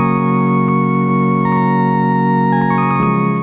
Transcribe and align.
thank 0.00 0.24
you 0.24 0.29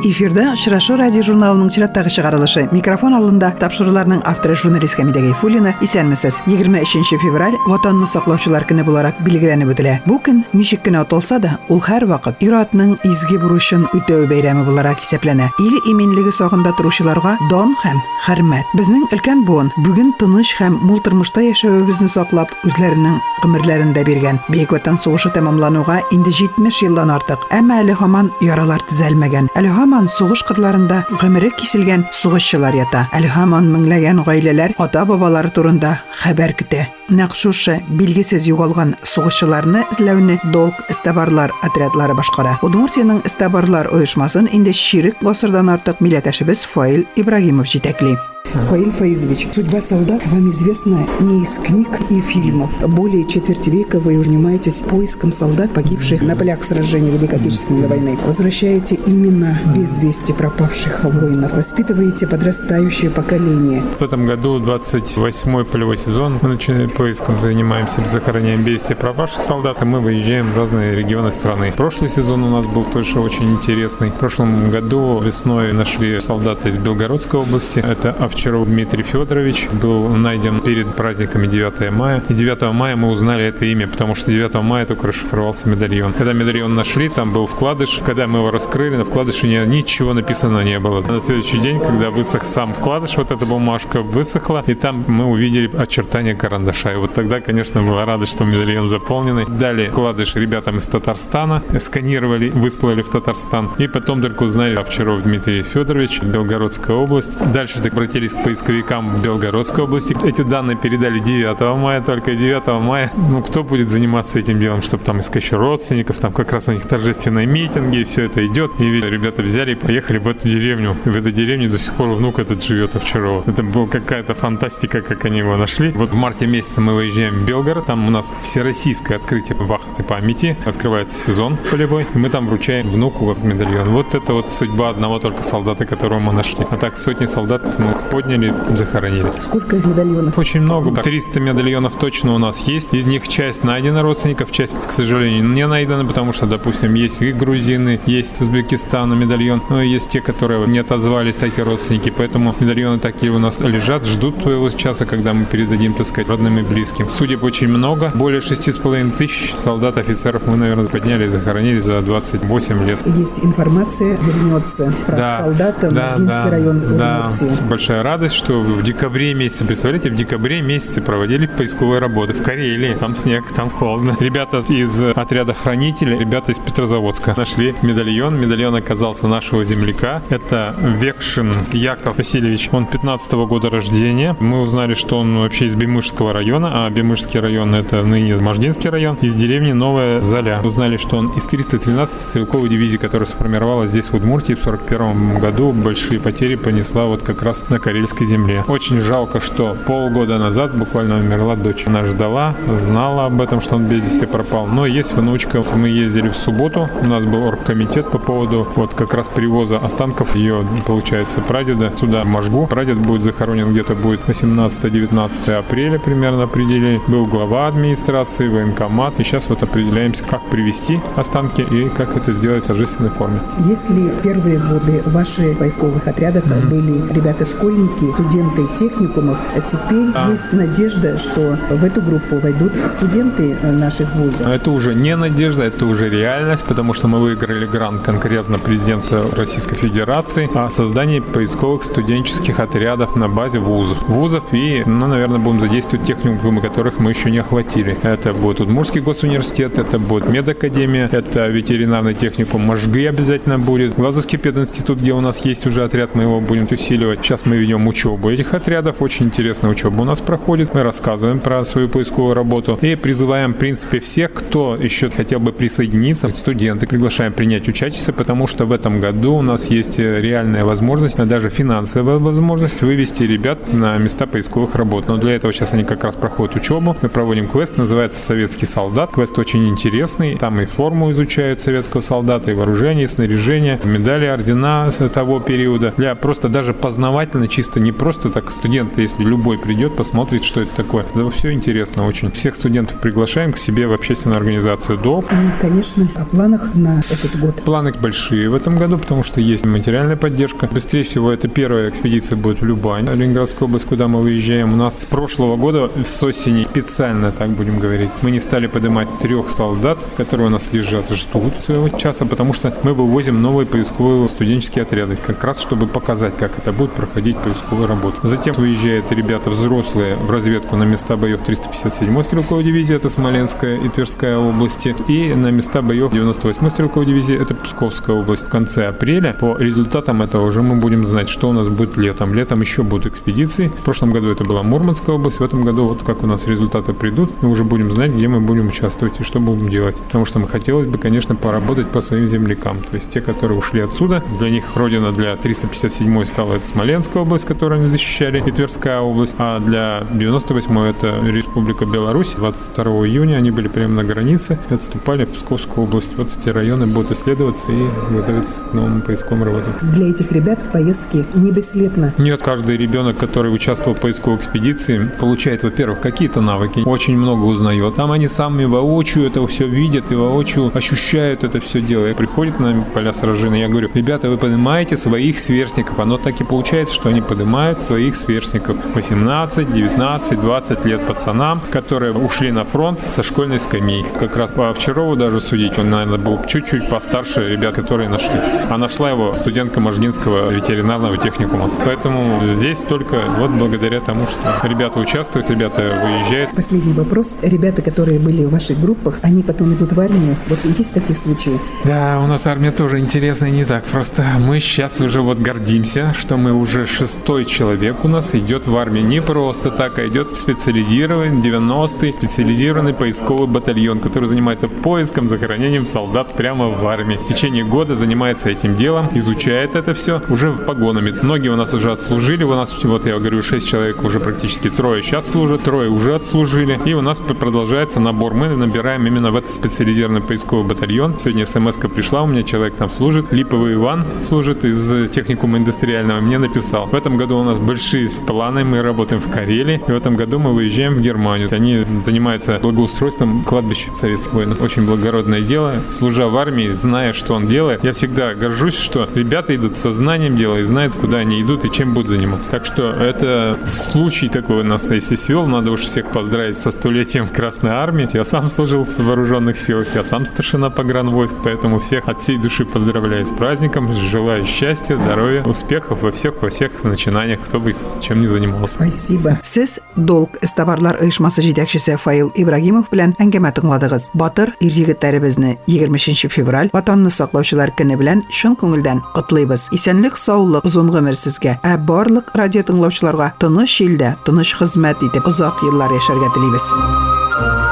эфирда 0.07 0.51
очрашу 0.53 0.95
радио 0.95 1.23
журналының 1.25 1.67
чираттагы 1.73 2.11
чыгарылышы 2.13 2.67
микрофон 2.71 3.15
алдында 3.17 3.49
тапшыруларның 3.59 4.21
авторы 4.29 4.55
журналист 4.55 4.95
хамида 4.95 5.19
гайфуллина 5.25 5.73
исәнмесез 5.83 6.39
23 6.47 7.17
февраль 7.23 7.57
ватанны 7.67 8.07
саклаучылар 8.07 8.63
көне 8.69 8.85
буларак 8.87 9.19
билгеләнеп 9.25 9.73
үтелә 9.73 9.97
бу 10.07 10.19
көн 10.23 10.43
ничек 10.53 10.85
кенә 10.85 11.01
аталса 11.03 11.41
да 11.43 11.57
ул 11.73 11.81
һәрвакыт 11.83 12.39
ир-атның 12.45 12.95
изге 13.09 13.39
бурычын 13.41 13.87
үтәү 13.97 14.29
бәйрәме 14.31 14.63
буларак 14.67 15.03
исәпләнә 15.03 15.49
ил 15.65 15.75
иминлеге 15.91 16.31
сагында 16.31 16.71
торучыларга 16.77 17.35
дан 17.51 17.75
һәм 17.83 17.99
хөрмәт. 18.27 18.71
Безнең 18.77 19.07
өлкән 19.15 19.43
буын 19.47 19.73
бүген 19.83 20.13
тыныч 20.21 20.53
һәм 20.59 20.79
мул 20.87 21.01
тормышта 21.03 21.43
яшәвебезне 21.45 22.09
саклап 22.11 22.51
үзләренең 22.67 23.19
гомерләрен 23.43 23.93
дә 23.95 24.03
биргән. 24.07 24.39
Бөек 24.51 24.73
ватан 24.75 24.99
сугышы 24.99 25.31
тәмамлануга 25.35 26.01
инде 26.11 26.31
70 26.31 26.81
елдан 26.89 27.13
артык. 27.13 27.47
Әмма 27.55 27.81
әле 27.83 27.95
һаман 27.97 28.31
яралар 28.43 28.83
төзәлмәгән 28.89 29.51
әле 29.57 29.71
һаман 29.71 29.96
һаман 29.97 30.11
сугыш 30.13 30.43
кырларында 30.45 30.97
гомере 31.17 31.47
киселгән 31.57 32.03
сугышчылар 32.13 32.75
ята. 32.77 33.07
Әле 33.17 33.31
һаман 33.33 33.65
меңләгән 33.73 34.21
гаиләләр 34.27 34.75
ата-бабалары 34.77 35.49
турында 35.49 35.95
хәбәр 36.19 36.53
көтә. 36.59 36.83
Нәкъ 37.09 37.39
шушы 37.41 37.79
билгесез 37.97 38.45
югалган 38.45 38.93
сугышчыларны 39.01 39.87
эзләүне 39.89 40.37
Долг 40.53 40.85
истабарлар 40.93 41.49
отрядлары 41.65 42.13
башкара. 42.13 42.59
Удмуртиянең 42.61 43.25
истабарлар 43.25 43.89
оешмасын 43.89 44.53
инде 44.53 44.77
ширек 44.77 45.17
гасырдан 45.25 45.73
артык 45.73 45.97
милләтәшебез 45.97 46.67
Фаил 46.69 47.07
Ибрагимов 47.17 47.65
җитәкли. 47.65 48.19
Фаиль 48.53 48.91
Фаизович, 48.91 49.47
судьба 49.53 49.81
солдат 49.81 50.25
вам 50.27 50.49
известна 50.49 51.07
не 51.19 51.41
из 51.41 51.57
книг 51.57 51.87
и 52.09 52.21
фильмов. 52.21 52.71
Более 52.87 53.27
четверти 53.27 53.69
века 53.69 53.99
вы 53.99 54.23
занимаетесь 54.23 54.79
поиском 54.79 55.31
солдат, 55.31 55.73
погибших 55.73 56.21
на 56.21 56.35
полях 56.35 56.63
сражений 56.63 57.09
Великой 57.09 57.39
Отечественной 57.39 57.87
войны. 57.87 58.17
Возвращаете 58.25 58.95
именно 59.05 59.59
без 59.75 59.97
вести 59.99 60.33
пропавших 60.33 61.03
воинов. 61.03 61.53
Воспитываете 61.53 62.27
подрастающее 62.27 63.11
поколение. 63.11 63.83
В 63.99 64.01
этом 64.01 64.25
году 64.25 64.59
28-й 64.59 65.65
полевой 65.65 65.97
сезон. 65.97 66.39
Мы 66.41 66.49
начинаем 66.49 66.89
поиском, 66.89 67.39
занимаемся 67.41 68.03
захоронением 68.07 68.63
без 68.63 68.81
вести 68.81 68.93
пропавших 68.93 69.41
солдат, 69.41 69.81
и 69.81 69.85
мы 69.85 69.99
выезжаем 69.99 70.51
в 70.51 70.57
разные 70.57 70.95
регионы 70.95 71.31
страны. 71.31 71.73
Прошлый 71.75 72.09
сезон 72.09 72.43
у 72.43 72.49
нас 72.49 72.65
был 72.65 72.83
тоже 72.85 73.19
очень 73.19 73.51
интересный. 73.51 74.09
В 74.09 74.15
прошлом 74.15 74.71
году 74.71 75.19
весной 75.19 75.73
нашли 75.73 76.19
солдата 76.19 76.69
из 76.69 76.77
Белгородской 76.77 77.39
области. 77.39 77.79
Это 77.79 78.11
Овчаров 78.37 78.67
Дмитрий 78.67 79.01
Федорович 79.01 79.67
был 79.81 80.09
найден 80.09 80.59
перед 80.59 80.95
праздниками 80.95 81.47
9 81.47 81.89
мая. 81.91 82.23
И 82.29 82.35
9 82.35 82.71
мая 82.71 82.95
мы 82.95 83.09
узнали 83.09 83.43
это 83.45 83.65
имя, 83.65 83.87
потому 83.87 84.13
что 84.13 84.31
9 84.31 84.53
мая 84.61 84.85
только 84.85 85.07
расшифровался 85.07 85.67
медальон. 85.67 86.13
Когда 86.13 86.33
медальон 86.33 86.75
нашли, 86.75 87.09
там 87.09 87.33
был 87.33 87.47
вкладыш. 87.47 87.99
Когда 88.05 88.27
мы 88.27 88.37
его 88.37 88.51
раскрыли, 88.51 88.95
на 88.95 89.05
вкладыше 89.05 89.47
ничего 89.47 90.13
написано 90.13 90.63
не 90.63 90.77
было. 90.77 91.01
На 91.01 91.19
следующий 91.19 91.57
день, 91.57 91.79
когда 91.79 92.11
высох 92.11 92.43
сам 92.43 92.75
вкладыш, 92.75 93.17
вот 93.17 93.31
эта 93.31 93.43
бумажка 93.43 94.01
высохла, 94.03 94.63
и 94.67 94.75
там 94.75 95.03
мы 95.07 95.25
увидели 95.25 95.75
очертания 95.75 96.35
карандаша. 96.35 96.93
И 96.93 96.97
вот 96.97 97.13
тогда, 97.13 97.41
конечно, 97.41 97.81
была 97.81 98.05
радость, 98.05 98.33
что 98.33 98.45
медальон 98.45 98.87
заполненный. 98.87 99.47
Далее 99.47 99.89
вкладыш 99.89 100.35
ребятам 100.35 100.77
из 100.77 100.83
Татарстана 100.83 101.63
сканировали, 101.79 102.51
выслали 102.51 103.01
в 103.01 103.09
Татарстан. 103.09 103.71
И 103.79 103.87
потом 103.87 104.21
только 104.21 104.43
узнали 104.43 104.75
Овчаров 104.75 105.23
Дмитрий 105.23 105.63
Федорович, 105.63 106.21
Белгородская 106.21 106.95
область. 106.95 107.39
Дальше 107.51 107.81
так 107.81 107.93
обратились 107.93 108.16
обратились 108.17 108.33
к 108.33 108.43
поисковикам 108.43 109.21
Белгородской 109.21 109.83
области. 109.83 110.17
Эти 110.25 110.41
данные 110.41 110.75
передали 110.75 111.19
9 111.19 111.77
мая, 111.77 112.01
только 112.01 112.33
9 112.33 112.81
мая. 112.81 113.11
Ну, 113.15 113.43
кто 113.43 113.63
будет 113.63 113.89
заниматься 113.89 114.39
этим 114.39 114.59
делом, 114.59 114.81
чтобы 114.81 115.03
там 115.03 115.19
искать 115.19 115.43
еще 115.43 115.57
родственников, 115.57 116.17
там 116.17 116.31
как 116.33 116.51
раз 116.51 116.67
у 116.67 116.71
них 116.71 116.87
торжественные 116.87 117.45
митинги, 117.45 117.97
и 117.97 118.03
все 118.03 118.23
это 118.23 118.45
идет. 118.45 118.71
И 118.79 118.85
ребята 118.85 119.43
взяли 119.43 119.73
и 119.73 119.75
поехали 119.75 120.17
в 120.17 120.27
эту 120.27 120.49
деревню. 120.49 120.97
В 121.05 121.15
этой 121.15 121.31
деревне 121.31 121.67
до 121.67 121.77
сих 121.77 121.93
пор 121.93 122.09
внук 122.09 122.39
этот 122.39 122.63
живет 122.63 122.95
Овчарова. 122.95 123.43
Это 123.45 123.61
была 123.61 123.87
какая-то 123.87 124.33
фантастика, 124.33 125.01
как 125.01 125.25
они 125.25 125.39
его 125.39 125.55
нашли. 125.57 125.91
Вот 125.91 126.09
в 126.09 126.15
марте 126.15 126.47
месяце 126.47 126.81
мы 126.81 126.95
выезжаем 126.95 127.35
в 127.35 127.45
Белгород, 127.45 127.85
там 127.85 128.07
у 128.07 128.09
нас 128.09 128.33
всероссийское 128.41 129.17
открытие 129.17 129.57
вахты 129.57 130.03
памяти, 130.03 130.57
открывается 130.65 131.15
сезон 131.27 131.57
полевой, 131.69 132.07
и 132.15 132.17
мы 132.17 132.29
там 132.29 132.47
вручаем 132.47 132.89
внуку 132.89 133.37
медальон. 133.43 133.89
Вот 133.89 134.15
это 134.15 134.33
вот 134.33 134.51
судьба 134.51 134.89
одного 134.89 135.19
только 135.19 135.43
солдата, 135.43 135.85
которого 135.85 136.19
мы 136.19 136.33
нашли. 136.33 136.65
А 136.71 136.77
так 136.77 136.97
сотни 136.97 137.27
солдат 137.27 137.77
мы 137.77 137.93
подняли, 138.09 138.53
захоронили. 138.75 139.31
Сколько 139.41 139.77
медальонов? 139.77 140.37
Очень 140.37 140.61
много. 140.61 141.01
300 141.01 141.39
медальонов 141.39 141.95
точно 141.97 142.33
у 142.33 142.37
нас 142.37 142.59
есть. 142.61 142.93
Из 142.93 143.07
них 143.07 143.27
часть 143.27 143.63
найдена 143.63 144.01
родственников, 144.01 144.51
часть, 144.51 144.85
к 144.87 144.91
сожалению, 144.91 145.43
не 145.43 145.67
найдена, 145.67 146.05
потому 146.05 146.33
что, 146.33 146.45
допустим, 146.45 146.93
есть 146.93 147.21
и 147.21 147.31
грузины, 147.31 147.99
есть 148.05 148.41
Узбекистана 148.41 149.13
медальон, 149.13 149.61
но 149.69 149.81
есть 149.81 150.09
те, 150.09 150.21
которые 150.21 150.67
не 150.67 150.79
отозвались, 150.79 151.35
такие 151.35 151.63
родственники. 151.63 152.13
Поэтому 152.15 152.55
медальоны 152.59 152.99
такие 152.99 153.31
у 153.31 153.39
нас 153.39 153.59
лежат, 153.59 154.05
ждут 154.05 154.41
твоего 154.41 154.69
часа, 154.69 155.05
когда 155.05 155.33
мы 155.33 155.45
передадим, 155.45 155.93
так 155.93 156.07
сказать, 156.07 156.29
родным 156.29 156.59
и 156.59 156.63
близким. 156.63 157.09
Судеб 157.09 157.43
очень 157.43 157.67
много. 157.67 158.11
Более 158.13 158.41
шести 158.41 158.71
с 158.71 158.77
половиной 158.77 159.11
тысяч 159.11 159.53
солдат, 159.63 159.97
офицеров 159.97 160.47
мы, 160.47 160.55
наверное, 160.57 160.85
подняли 160.85 161.25
и 161.25 161.27
захоронили 161.27 161.79
за 161.79 162.01
28 162.01 162.85
лет. 162.85 162.99
Есть 163.05 163.39
информация, 163.39 164.17
вернется 164.17 164.93
про 165.05 165.15
да, 165.15 165.37
солдата 165.37 165.91
да, 165.91 166.15
да, 166.17 166.49
район 166.49 166.97
да, 166.97 167.31
Большая 167.69 167.96
большая 167.97 168.03
радость, 168.03 168.35
что 168.35 168.61
в 168.61 168.83
декабре 168.83 169.33
месяце, 169.33 169.65
представляете, 169.65 170.09
в 170.09 170.15
декабре 170.15 170.61
месяце 170.61 171.01
проводили 171.01 171.47
поисковые 171.47 171.99
работы 171.99 172.33
в 172.33 172.43
Карелии. 172.43 172.93
Там 172.93 173.15
снег, 173.15 173.51
там 173.55 173.69
холодно. 173.69 174.15
Ребята 174.19 174.59
из 174.69 175.01
отряда 175.01 175.53
хранителей, 175.53 176.17
ребята 176.17 176.51
из 176.51 176.59
Петрозаводска 176.59 177.33
нашли 177.37 177.75
медальон. 177.81 178.39
Медальон 178.39 178.75
оказался 178.75 179.27
нашего 179.27 179.65
земляка. 179.65 180.21
Это 180.29 180.75
Векшин 180.79 181.53
Яков 181.73 182.17
Васильевич. 182.17 182.69
Он 182.71 182.85
15 182.85 183.33
-го 183.33 183.47
года 183.47 183.69
рождения. 183.69 184.35
Мы 184.39 184.61
узнали, 184.61 184.93
что 184.93 185.19
он 185.19 185.39
вообще 185.39 185.65
из 185.65 185.75
Бемышского 185.75 186.33
района, 186.33 186.85
а 186.85 186.89
Бемышский 186.89 187.39
район 187.39 187.73
это 187.75 188.03
ныне 188.03 188.37
Мождинский 188.37 188.89
район, 188.89 189.17
из 189.21 189.35
деревни 189.35 189.73
Новая 189.73 190.21
Заля. 190.21 190.61
Узнали, 190.63 190.97
что 190.97 191.17
он 191.17 191.27
из 191.37 191.45
313 191.47 192.21
стрелковой 192.21 192.69
дивизии, 192.69 192.97
которая 192.97 193.27
сформировалась 193.27 193.91
здесь 193.91 194.09
в 194.09 194.15
Удмуртии 194.15 194.53
в 194.53 194.59
41 194.59 195.39
году. 195.39 195.71
Большие 195.71 196.19
потери 196.19 196.55
понесла 196.55 197.05
вот 197.05 197.23
как 197.23 197.41
раз 197.41 197.69
на 197.69 197.79
карельской 197.87 198.27
земле. 198.27 198.65
Очень 198.67 198.99
жалко, 198.99 199.39
что 199.39 199.73
полгода 199.85 200.37
назад 200.37 200.75
буквально 200.75 201.19
умерла 201.19 201.55
дочь. 201.55 201.85
Она 201.87 202.03
ждала, 202.03 202.53
знала 202.81 203.27
об 203.27 203.39
этом, 203.39 203.61
что 203.61 203.75
он 203.75 203.85
без 203.85 204.03
вести 204.03 204.25
пропал. 204.25 204.67
Но 204.67 204.85
есть 204.85 205.13
внучка. 205.13 205.63
Мы 205.73 205.87
ездили 205.87 206.27
в 206.27 206.35
субботу. 206.35 206.89
У 207.01 207.07
нас 207.07 207.23
был 207.23 207.43
оргкомитет 207.43 208.11
по 208.11 208.19
поводу 208.19 208.67
вот 208.75 208.93
как 208.93 209.13
раз 209.13 209.29
привоза 209.29 209.77
останков 209.77 210.35
ее, 210.35 210.65
получается, 210.85 211.39
прадеда 211.39 211.93
сюда, 211.95 212.23
в 212.23 212.27
Можгу. 212.27 212.67
Прадед 212.67 212.97
будет 212.99 213.23
захоронен 213.23 213.71
где-то 213.71 213.95
будет 213.95 214.19
18-19 214.27 215.53
апреля 215.53 215.97
примерно 215.97 216.43
определили. 216.43 216.99
Был 217.07 217.25
глава 217.25 217.67
администрации, 217.67 218.49
военкомат. 218.49 219.17
И 219.21 219.23
сейчас 219.23 219.47
вот 219.47 219.63
определяемся, 219.63 220.25
как 220.25 220.41
привести 220.49 220.99
останки 221.15 221.61
и 221.61 221.87
как 221.87 222.17
это 222.17 222.33
сделать 222.33 222.65
в 222.65 222.67
торжественной 222.67 223.11
форме. 223.11 223.39
Если 223.65 224.11
первые 224.21 224.59
годы 224.59 225.01
в 225.05 225.13
ваших 225.13 225.57
поисковых 225.57 226.05
отрядах 226.05 226.43
mm-hmm. 226.43 226.69
были 226.69 227.13
ребята-школьники, 227.13 227.76
школьники, 227.76 227.76
студенты 227.77 228.67
техникумов. 228.77 229.37
А 229.55 229.61
теперь 229.61 230.09
а. 230.15 230.29
есть 230.31 230.53
надежда, 230.53 231.17
что 231.17 231.57
в 231.69 231.83
эту 231.83 232.01
группу 232.01 232.37
войдут 232.37 232.71
студенты 232.87 233.55
наших 233.63 234.13
вузов. 234.15 234.47
Это 234.47 234.71
уже 234.71 234.95
не 234.95 235.15
надежда, 235.15 235.63
это 235.63 235.85
уже 235.85 236.09
реальность, 236.09 236.65
потому 236.65 236.93
что 236.93 237.07
мы 237.07 237.19
выиграли 237.19 237.65
грант 237.65 238.01
конкретно 238.01 238.57
президента 238.57 239.23
Российской 239.35 239.75
Федерации 239.75 240.49
о 240.53 240.69
создании 240.69 241.19
поисковых 241.19 241.83
студенческих 241.83 242.59
отрядов 242.59 243.15
на 243.15 243.27
базе 243.27 243.59
вузов. 243.59 244.01
Вузов 244.07 244.53
и, 244.53 244.83
ну, 244.85 245.07
наверное, 245.07 245.39
будем 245.39 245.61
задействовать 245.61 246.05
техникумы, 246.05 246.61
которых 246.61 246.99
мы 246.99 247.11
еще 247.11 247.29
не 247.29 247.39
охватили. 247.39 247.97
Это 248.03 248.33
будет 248.33 248.61
Удмурский 248.61 249.01
госуниверситет, 249.01 249.77
это 249.77 249.99
будет 249.99 250.29
медакадемия, 250.29 251.09
это 251.11 251.47
ветеринарный 251.47 252.13
техникум 252.13 252.61
Можги 252.61 253.05
обязательно 253.05 253.59
будет, 253.59 253.95
Глазовский 253.95 254.37
пединститут, 254.37 254.99
где 254.99 255.13
у 255.13 255.21
нас 255.21 255.45
есть 255.45 255.67
уже 255.67 255.83
отряд, 255.83 256.15
мы 256.15 256.23
его 256.23 256.41
будем 256.41 256.67
усиливать. 256.87 257.19
Сейчас 257.21 257.45
мы 257.45 257.57
ведем 257.67 257.87
учебу 257.87 258.29
этих 258.29 258.53
отрядов. 258.53 259.01
Очень 259.01 259.25
интересная 259.25 259.71
учеба 259.71 260.01
у 260.01 260.05
нас 260.05 260.21
проходит. 260.21 260.73
Мы 260.73 260.83
рассказываем 260.83 261.39
про 261.39 261.65
свою 261.65 261.89
поисковую 261.89 262.33
работу 262.33 262.79
и 262.81 262.95
призываем, 262.95 263.53
в 263.53 263.57
принципе, 263.57 263.99
всех, 263.99 264.33
кто 264.33 264.77
еще 264.77 265.09
хотел 265.09 265.39
бы 265.41 265.51
присоединиться, 265.51 266.29
студенты, 266.29 266.87
приглашаем 266.87 267.33
принять 267.33 267.67
участие, 267.67 268.13
потому 268.13 268.47
что 268.47 268.65
в 268.65 268.71
этом 268.71 269.01
году 269.01 269.35
у 269.35 269.41
нас 269.41 269.69
есть 269.69 269.99
реальная 269.99 270.63
возможность, 270.63 271.17
даже 271.17 271.49
финансовая 271.49 272.19
возможность 272.19 272.81
вывести 272.81 273.23
ребят 273.23 273.71
на 273.71 273.97
места 273.97 274.27
поисковых 274.27 274.75
работ. 274.75 275.09
Но 275.09 275.17
для 275.17 275.33
этого 275.33 275.51
сейчас 275.51 275.73
они 275.73 275.83
как 275.83 276.05
раз 276.05 276.15
проходят 276.15 276.55
учебу. 276.55 276.95
Мы 277.01 277.09
проводим 277.09 277.49
квест, 277.49 277.77
называется 277.77 278.21
«Советский 278.21 278.65
солдат». 278.65 279.11
Квест 279.11 279.37
очень 279.37 279.67
интересный. 279.67 280.37
Там 280.37 280.61
и 280.61 280.65
форму 280.65 281.11
изучают 281.11 281.61
советского 281.61 282.01
солдата, 282.01 282.51
и 282.51 282.53
вооружение, 282.53 283.03
и 283.03 283.07
снаряжение, 283.07 283.77
медали, 283.83 284.25
ордена 284.25 284.89
того 285.13 285.39
периода. 285.41 285.93
Для 285.97 286.15
просто 286.15 286.47
даже 286.47 286.73
познавательной 286.73 287.49
чисто 287.57 287.79
не 287.79 287.91
просто 287.91 288.29
так 288.29 288.51
студенты, 288.51 289.01
если 289.01 289.23
любой 289.23 289.57
придет, 289.57 289.95
посмотрит, 289.95 290.43
что 290.43 290.61
это 290.61 290.75
такое. 290.75 291.07
Да 291.15 291.27
все 291.31 291.51
интересно 291.51 292.05
очень. 292.05 292.31
Всех 292.31 292.55
студентов 292.55 293.01
приглашаем 293.01 293.51
к 293.51 293.57
себе 293.57 293.87
в 293.87 293.93
общественную 293.93 294.37
организацию 294.37 294.99
ДОП. 294.99 295.25
И, 295.31 295.59
конечно, 295.59 296.07
о 296.15 296.25
планах 296.25 296.75
на 296.75 296.99
этот 296.99 297.39
год. 297.39 297.55
Планы 297.63 297.93
большие 297.99 298.47
в 298.47 298.53
этом 298.53 298.77
году, 298.77 298.99
потому 298.99 299.23
что 299.23 299.41
есть 299.41 299.65
материальная 299.65 300.15
поддержка. 300.15 300.69
Быстрее 300.71 301.03
всего, 301.03 301.31
это 301.31 301.47
первая 301.47 301.89
экспедиция 301.89 302.35
будет 302.35 302.61
в 302.61 302.65
Любань, 302.65 303.09
Ленинградская 303.09 303.67
область, 303.67 303.85
куда 303.85 304.07
мы 304.07 304.21
выезжаем. 304.21 304.73
У 304.73 304.75
нас 304.75 305.01
с 305.01 305.05
прошлого 305.05 305.55
года 305.55 305.89
с 306.03 306.21
осени 306.21 306.63
специально, 306.63 307.31
так 307.31 307.49
будем 307.49 307.79
говорить, 307.79 308.11
мы 308.21 308.29
не 308.29 308.39
стали 308.39 308.67
поднимать 308.67 309.07
трех 309.19 309.49
солдат, 309.49 309.97
которые 310.15 310.45
у 310.45 310.51
нас 310.51 310.69
лежат, 310.73 311.09
ждут 311.09 311.53
своего 311.63 311.89
часа, 311.89 312.25
потому 312.25 312.53
что 312.53 312.71
мы 312.83 312.93
вывозим 312.93 313.41
новые 313.41 313.65
поисковые 313.65 314.29
студенческие 314.29 314.83
отряды, 314.83 315.15
как 315.15 315.43
раз 315.43 315.59
чтобы 315.59 315.87
показать, 315.87 316.37
как 316.37 316.51
это 316.59 316.71
будет 316.71 316.91
проходить 316.91 317.37
поисковая 317.47 317.87
работа. 317.87 318.25
Затем 318.27 318.55
выезжают 318.55 319.11
ребята 319.11 319.49
взрослые 319.49 320.15
в 320.15 320.29
разведку 320.29 320.75
на 320.75 320.83
места 320.83 321.15
боев 321.15 321.41
357-й 321.47 322.23
стрелковой 322.23 322.63
дивизии, 322.63 322.95
это 322.95 323.09
Смоленская 323.09 323.77
и 323.77 323.89
Тверская 323.89 324.37
области, 324.37 324.95
и 325.07 325.33
на 325.33 325.51
места 325.51 325.81
боев 325.81 326.11
98-й 326.11 326.71
стрелковой 326.71 327.05
дивизии, 327.05 327.39
это 327.39 327.55
Псковская 327.55 328.15
область. 328.15 328.43
В 328.43 328.49
конце 328.49 328.87
апреля 328.87 329.33
по 329.33 329.57
результатам 329.57 330.21
этого 330.21 330.45
уже 330.45 330.61
мы 330.61 330.75
будем 330.75 331.05
знать, 331.05 331.29
что 331.29 331.49
у 331.49 331.53
нас 331.53 331.67
будет 331.67 331.97
летом. 331.97 332.33
Летом 332.33 332.61
еще 332.61 332.83
будут 332.83 333.13
экспедиции. 333.13 333.67
В 333.67 333.83
прошлом 333.83 334.11
году 334.11 334.29
это 334.29 334.43
была 334.43 334.63
Мурманская 334.63 335.15
область, 335.15 335.39
в 335.39 335.43
этом 335.43 335.63
году 335.63 335.87
вот 335.87 336.03
как 336.03 336.23
у 336.23 336.27
нас 336.27 336.47
результаты 336.47 336.93
придут, 336.93 337.31
мы 337.41 337.49
уже 337.49 337.63
будем 337.63 337.91
знать, 337.91 338.11
где 338.11 338.27
мы 338.27 338.39
будем 338.39 338.67
участвовать 338.67 339.19
и 339.19 339.23
что 339.23 339.39
будем 339.39 339.69
делать. 339.69 339.95
Потому 339.97 340.25
что 340.25 340.39
мы 340.39 340.47
хотелось 340.47 340.87
бы, 340.87 340.97
конечно, 340.97 341.35
поработать 341.35 341.87
по 341.87 342.01
своим 342.01 342.27
землякам. 342.27 342.77
То 342.89 342.95
есть 342.95 343.09
те, 343.11 343.21
которые 343.21 343.57
ушли 343.57 343.81
отсюда, 343.81 344.23
для 344.39 344.49
них 344.49 344.65
родина 344.75 345.11
для 345.11 345.35
357 345.35 346.25
стала 346.25 346.55
это 346.55 346.67
Смоленская 346.67 347.23
область, 347.27 347.45
которую 347.45 347.81
они 347.81 347.89
защищали, 347.89 348.41
и 348.45 348.51
Тверская 348.51 349.01
область, 349.01 349.35
а 349.37 349.59
для 349.59 350.03
98 350.13 350.79
это 350.79 351.19
Республика 351.25 351.85
Беларусь. 351.85 352.33
22 352.37 352.83
июня 353.07 353.35
они 353.35 353.51
были 353.51 353.67
прямо 353.67 353.95
на 353.95 354.03
границе 354.05 354.57
и 354.69 354.73
отступали 354.73 355.25
в 355.25 355.31
Псковскую 355.31 355.85
область. 355.85 356.17
Вот 356.17 356.29
эти 356.39 356.49
районы 356.49 356.87
будут 356.87 357.11
исследоваться 357.11 357.65
и 357.69 358.13
готовиться 358.13 358.53
к 358.71 358.73
новым 358.73 359.01
поисковым 359.01 359.43
работам. 359.43 359.73
Для 359.81 360.09
этих 360.09 360.31
ребят 360.31 360.71
поездки 360.71 361.25
не 361.33 361.51
бесследно. 361.51 362.13
Нет, 362.17 362.41
каждый 362.41 362.77
ребенок, 362.77 363.17
который 363.17 363.53
участвовал 363.53 363.97
в 363.97 363.99
поисковой 363.99 364.37
экспедиции, 364.37 365.11
получает, 365.19 365.63
во-первых, 365.63 365.99
какие-то 365.99 366.39
навыки, 366.39 366.83
очень 366.85 367.17
много 367.17 367.43
узнает. 367.43 367.95
Там 367.95 368.13
они 368.13 368.29
сами 368.29 368.63
воочию 368.63 369.27
это 369.27 369.45
все 369.47 369.67
видят 369.67 370.11
и 370.11 370.15
воочию 370.15 370.71
ощущают 370.73 371.43
это 371.43 371.59
все 371.59 371.81
дело. 371.81 372.07
И 372.07 372.13
приходят 372.13 372.59
на 372.61 372.81
поля 372.93 373.11
сражения, 373.11 373.61
я 373.61 373.67
говорю, 373.67 373.89
ребята, 373.93 374.29
вы 374.29 374.37
понимаете 374.37 374.95
своих 374.95 375.39
сверстников. 375.39 375.99
Оно 375.99 376.17
так 376.17 376.39
и 376.39 376.45
получается, 376.45 376.95
что 376.95 377.09
они 377.09 377.16
поднимают 377.21 377.81
своих 377.81 378.15
сверстников. 378.15 378.77
18, 378.95 379.73
19, 379.73 380.39
20 380.39 380.85
лет 380.85 381.05
пацанам, 381.07 381.61
которые 381.71 382.13
ушли 382.13 382.51
на 382.51 382.65
фронт 382.65 383.01
со 383.01 383.23
школьной 383.23 383.59
скамьи. 383.59 384.05
Как 384.19 384.35
раз 384.37 384.51
по 384.51 384.69
Овчарову 384.69 385.15
даже 385.15 385.39
судить, 385.41 385.77
он, 385.77 385.89
наверное, 385.89 386.17
был 386.17 386.39
чуть-чуть 386.47 386.89
постарше 386.89 387.47
ребят, 387.47 387.75
которые 387.75 388.09
нашли. 388.09 388.39
А 388.69 388.77
нашла 388.77 389.09
его 389.09 389.33
студентка 389.33 389.79
Можгинского 389.79 390.51
ветеринарного 390.51 391.17
техникума. 391.17 391.69
Поэтому 391.85 392.41
здесь 392.45 392.79
только 392.79 393.17
вот 393.37 393.51
благодаря 393.51 393.99
тому, 393.99 394.27
что 394.27 394.67
ребята 394.67 394.99
участвуют, 394.99 395.49
ребята 395.49 395.81
выезжают. 396.03 396.55
Последний 396.55 396.93
вопрос. 396.93 397.35
Ребята, 397.41 397.81
которые 397.81 398.19
были 398.19 398.45
в 398.45 398.51
ваших 398.51 398.79
группах, 398.79 399.19
они 399.21 399.43
потом 399.43 399.73
идут 399.73 399.93
в 399.93 399.99
армию. 399.99 400.35
Вот 400.47 400.59
есть 400.63 400.93
такие 400.93 401.15
случаи? 401.15 401.59
Да, 401.85 402.19
у 402.23 402.27
нас 402.27 402.47
армия 402.47 402.71
тоже 402.71 402.99
интересная, 402.99 403.51
не 403.51 403.65
так 403.65 403.83
просто. 403.85 404.23
Мы 404.39 404.59
сейчас 404.59 405.01
уже 405.01 405.21
вот 405.21 405.39
гордимся, 405.39 406.13
что 406.17 406.37
мы 406.37 406.53
уже 406.53 406.85
шестой 407.07 407.45
человек 407.45 408.03
у 408.03 408.09
нас 408.09 408.35
идет 408.35 408.67
в 408.67 408.75
армию. 408.75 409.05
Не 409.05 409.21
просто 409.21 409.71
так, 409.71 409.97
а 409.97 410.05
идет 410.07 410.37
специализированный 410.37 411.41
90-й 411.41 412.11
специализированный 412.11 412.93
поисковый 412.93 413.47
батальон, 413.47 413.99
который 413.99 414.27
занимается 414.27 414.67
поиском, 414.67 415.29
захоронением 415.29 415.87
солдат 415.87 416.33
прямо 416.33 416.67
в 416.67 416.85
армии. 416.85 417.15
В 417.15 417.25
течение 417.25 417.63
года 417.63 417.95
занимается 417.95 418.49
этим 418.49 418.75
делом, 418.75 419.07
изучает 419.13 419.77
это 419.77 419.93
все 419.93 420.21
уже 420.27 420.51
погонами. 420.51 421.15
Многие 421.23 421.47
у 421.47 421.55
нас 421.55 421.73
уже 421.73 421.93
отслужили, 421.93 422.43
у 422.43 422.53
нас, 422.53 422.75
вот 422.83 423.05
я 423.05 423.17
говорю, 423.17 423.41
шесть 423.41 423.69
человек 423.69 424.03
уже 424.03 424.19
практически 424.19 424.69
трое 424.69 425.01
сейчас 425.01 425.27
служат, 425.27 425.63
трое 425.63 425.89
уже 425.89 426.13
отслужили. 426.13 426.77
И 426.83 426.93
у 426.93 426.99
нас 426.99 427.19
продолжается 427.19 428.01
набор. 428.01 428.33
Мы 428.33 428.49
набираем 428.49 429.07
именно 429.07 429.31
в 429.31 429.37
этот 429.37 429.51
специализированный 429.51 430.21
поисковый 430.21 430.65
батальон. 430.65 431.17
Сегодня 431.17 431.45
смс 431.45 431.77
пришла, 431.77 432.23
у 432.23 432.27
меня 432.27 432.43
человек 432.43 432.75
там 432.75 432.89
служит. 432.89 433.31
Липовый 433.31 433.75
Иван 433.75 434.03
служит 434.21 434.65
из 434.65 435.09
техникума 435.09 435.57
индустриального. 435.57 436.19
Мне 436.19 436.37
написал. 436.37 436.89
Этом 436.97 437.15
году 437.15 437.37
у 437.37 437.43
нас 437.43 437.59
большие 437.59 438.09
планы. 438.09 438.63
Мы 438.63 438.81
работаем 438.81 439.21
в 439.21 439.29
Карелии. 439.29 439.81
И 439.87 439.91
в 439.91 439.95
этом 439.95 440.15
году 440.15 440.39
мы 440.39 440.53
выезжаем 440.53 440.95
в 440.95 441.01
Германию. 441.01 441.47
Они 441.51 441.85
занимаются 442.03 442.59
благоустройством 442.61 443.43
кладбища 443.43 443.93
советских 443.93 444.33
воинов. 444.33 444.61
Очень 444.61 444.85
благородное 444.85 445.41
дело. 445.41 445.75
Служа 445.89 446.27
в 446.27 446.35
армии, 446.37 446.71
зная, 446.71 447.13
что 447.13 447.35
он 447.35 447.47
делает, 447.47 447.83
я 447.83 447.93
всегда 447.93 448.33
горжусь, 448.33 448.77
что 448.77 449.07
ребята 449.13 449.55
идут 449.55 449.77
со 449.77 449.91
знанием 449.91 450.37
дела 450.37 450.57
и 450.57 450.63
знают, 450.63 450.95
куда 450.95 451.17
они 451.17 451.41
идут 451.41 451.65
и 451.65 451.71
чем 451.71 451.93
будут 451.93 452.09
заниматься. 452.09 452.49
Так 452.49 452.65
что 452.65 452.91
это 452.91 453.57
случай 453.69 454.27
такой 454.27 454.61
у 454.61 454.63
нас, 454.63 454.89
если 454.89 455.15
свел. 455.15 455.45
Надо 455.45 455.71
уж 455.71 455.81
всех 455.81 456.11
поздравить 456.11 456.57
со 456.57 456.71
столетием 456.71 457.27
Красной 457.27 457.71
Армии. 457.71 458.07
Я 458.11 458.23
сам 458.23 458.49
служил 458.49 458.85
в 458.85 458.97
вооруженных 458.97 459.57
силах, 459.57 459.87
я 459.93 460.03
сам 460.03 460.25
старшина 460.25 460.69
погранвойск, 460.69 461.35
поэтому 461.43 461.79
всех 461.79 462.07
от 462.07 462.19
всей 462.19 462.37
души 462.37 462.65
поздравляю 462.65 463.25
с 463.25 463.29
праздником, 463.29 463.93
желаю 463.93 464.45
счастья, 464.45 464.97
здоровья, 464.97 465.43
успехов 465.43 466.01
во 466.01 466.11
всех, 466.11 466.41
во 466.41 466.49
всех 466.49 466.71
начинаниях, 466.89 467.39
кто 467.41 467.59
бы 467.59 467.75
чем 468.01 468.21
ни 468.21 468.27
занимался. 468.27 468.75
Спасибо. 468.75 469.39
Сез 469.43 469.79
долг 469.95 470.37
истабарлар 470.41 470.97
оешмасы 471.01 471.41
җитәкчесе 471.41 471.97
Фаил 471.97 472.31
Ибрагимов 472.35 472.89
белән 472.91 473.15
әңгәмә 473.19 473.53
тыңладыгыз. 473.57 474.11
Батыр 474.13 474.53
ир 474.59 474.71
егетләребезне 474.71 475.57
23 475.67 476.27
февраль 476.31 476.71
ватанны 476.73 477.11
саклаучылар 477.11 477.73
көне 477.77 477.97
белән 477.99 478.23
чын 478.31 478.57
күңелдән 478.59 479.03
котлыйбыз. 479.15 479.69
Исәнлек, 479.75 480.17
саулык, 480.17 480.65
озын 480.65 480.91
гомер 480.93 481.17
сезгә. 481.17 481.57
Ә 481.63 481.77
барлык 481.77 482.33
радио 482.35 482.65
тыңлаучыларга 482.67 483.33
тыныч 483.41 483.79
илдә, 483.87 484.15
тыныч 484.25 484.55
хезмәт 484.59 485.03
итеп 485.09 485.27
озак 485.27 485.63
еллар 485.67 485.93
яшәргә 485.97 486.33
телибез. 486.35 487.66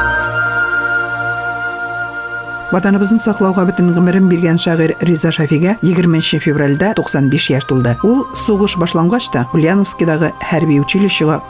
Ватаныбызны 2.72 3.20
саклауга 3.20 3.66
бөтен 3.70 3.94
гомерен 3.94 4.28
биргән 4.30 4.58
шагыйрь 4.58 4.96
Риза 5.06 5.32
Шафига 5.32 5.78
20 5.84 6.40
февральдә 6.42 6.96
95 6.98 7.50
яшь 7.54 7.68
тулды. 7.70 7.94
Ул 8.04 8.26
сугыш 8.34 8.78
башлангач 8.78 9.30
та 9.30 9.46
Ульяновскидагы 9.54 10.34
хәрби 10.42 10.82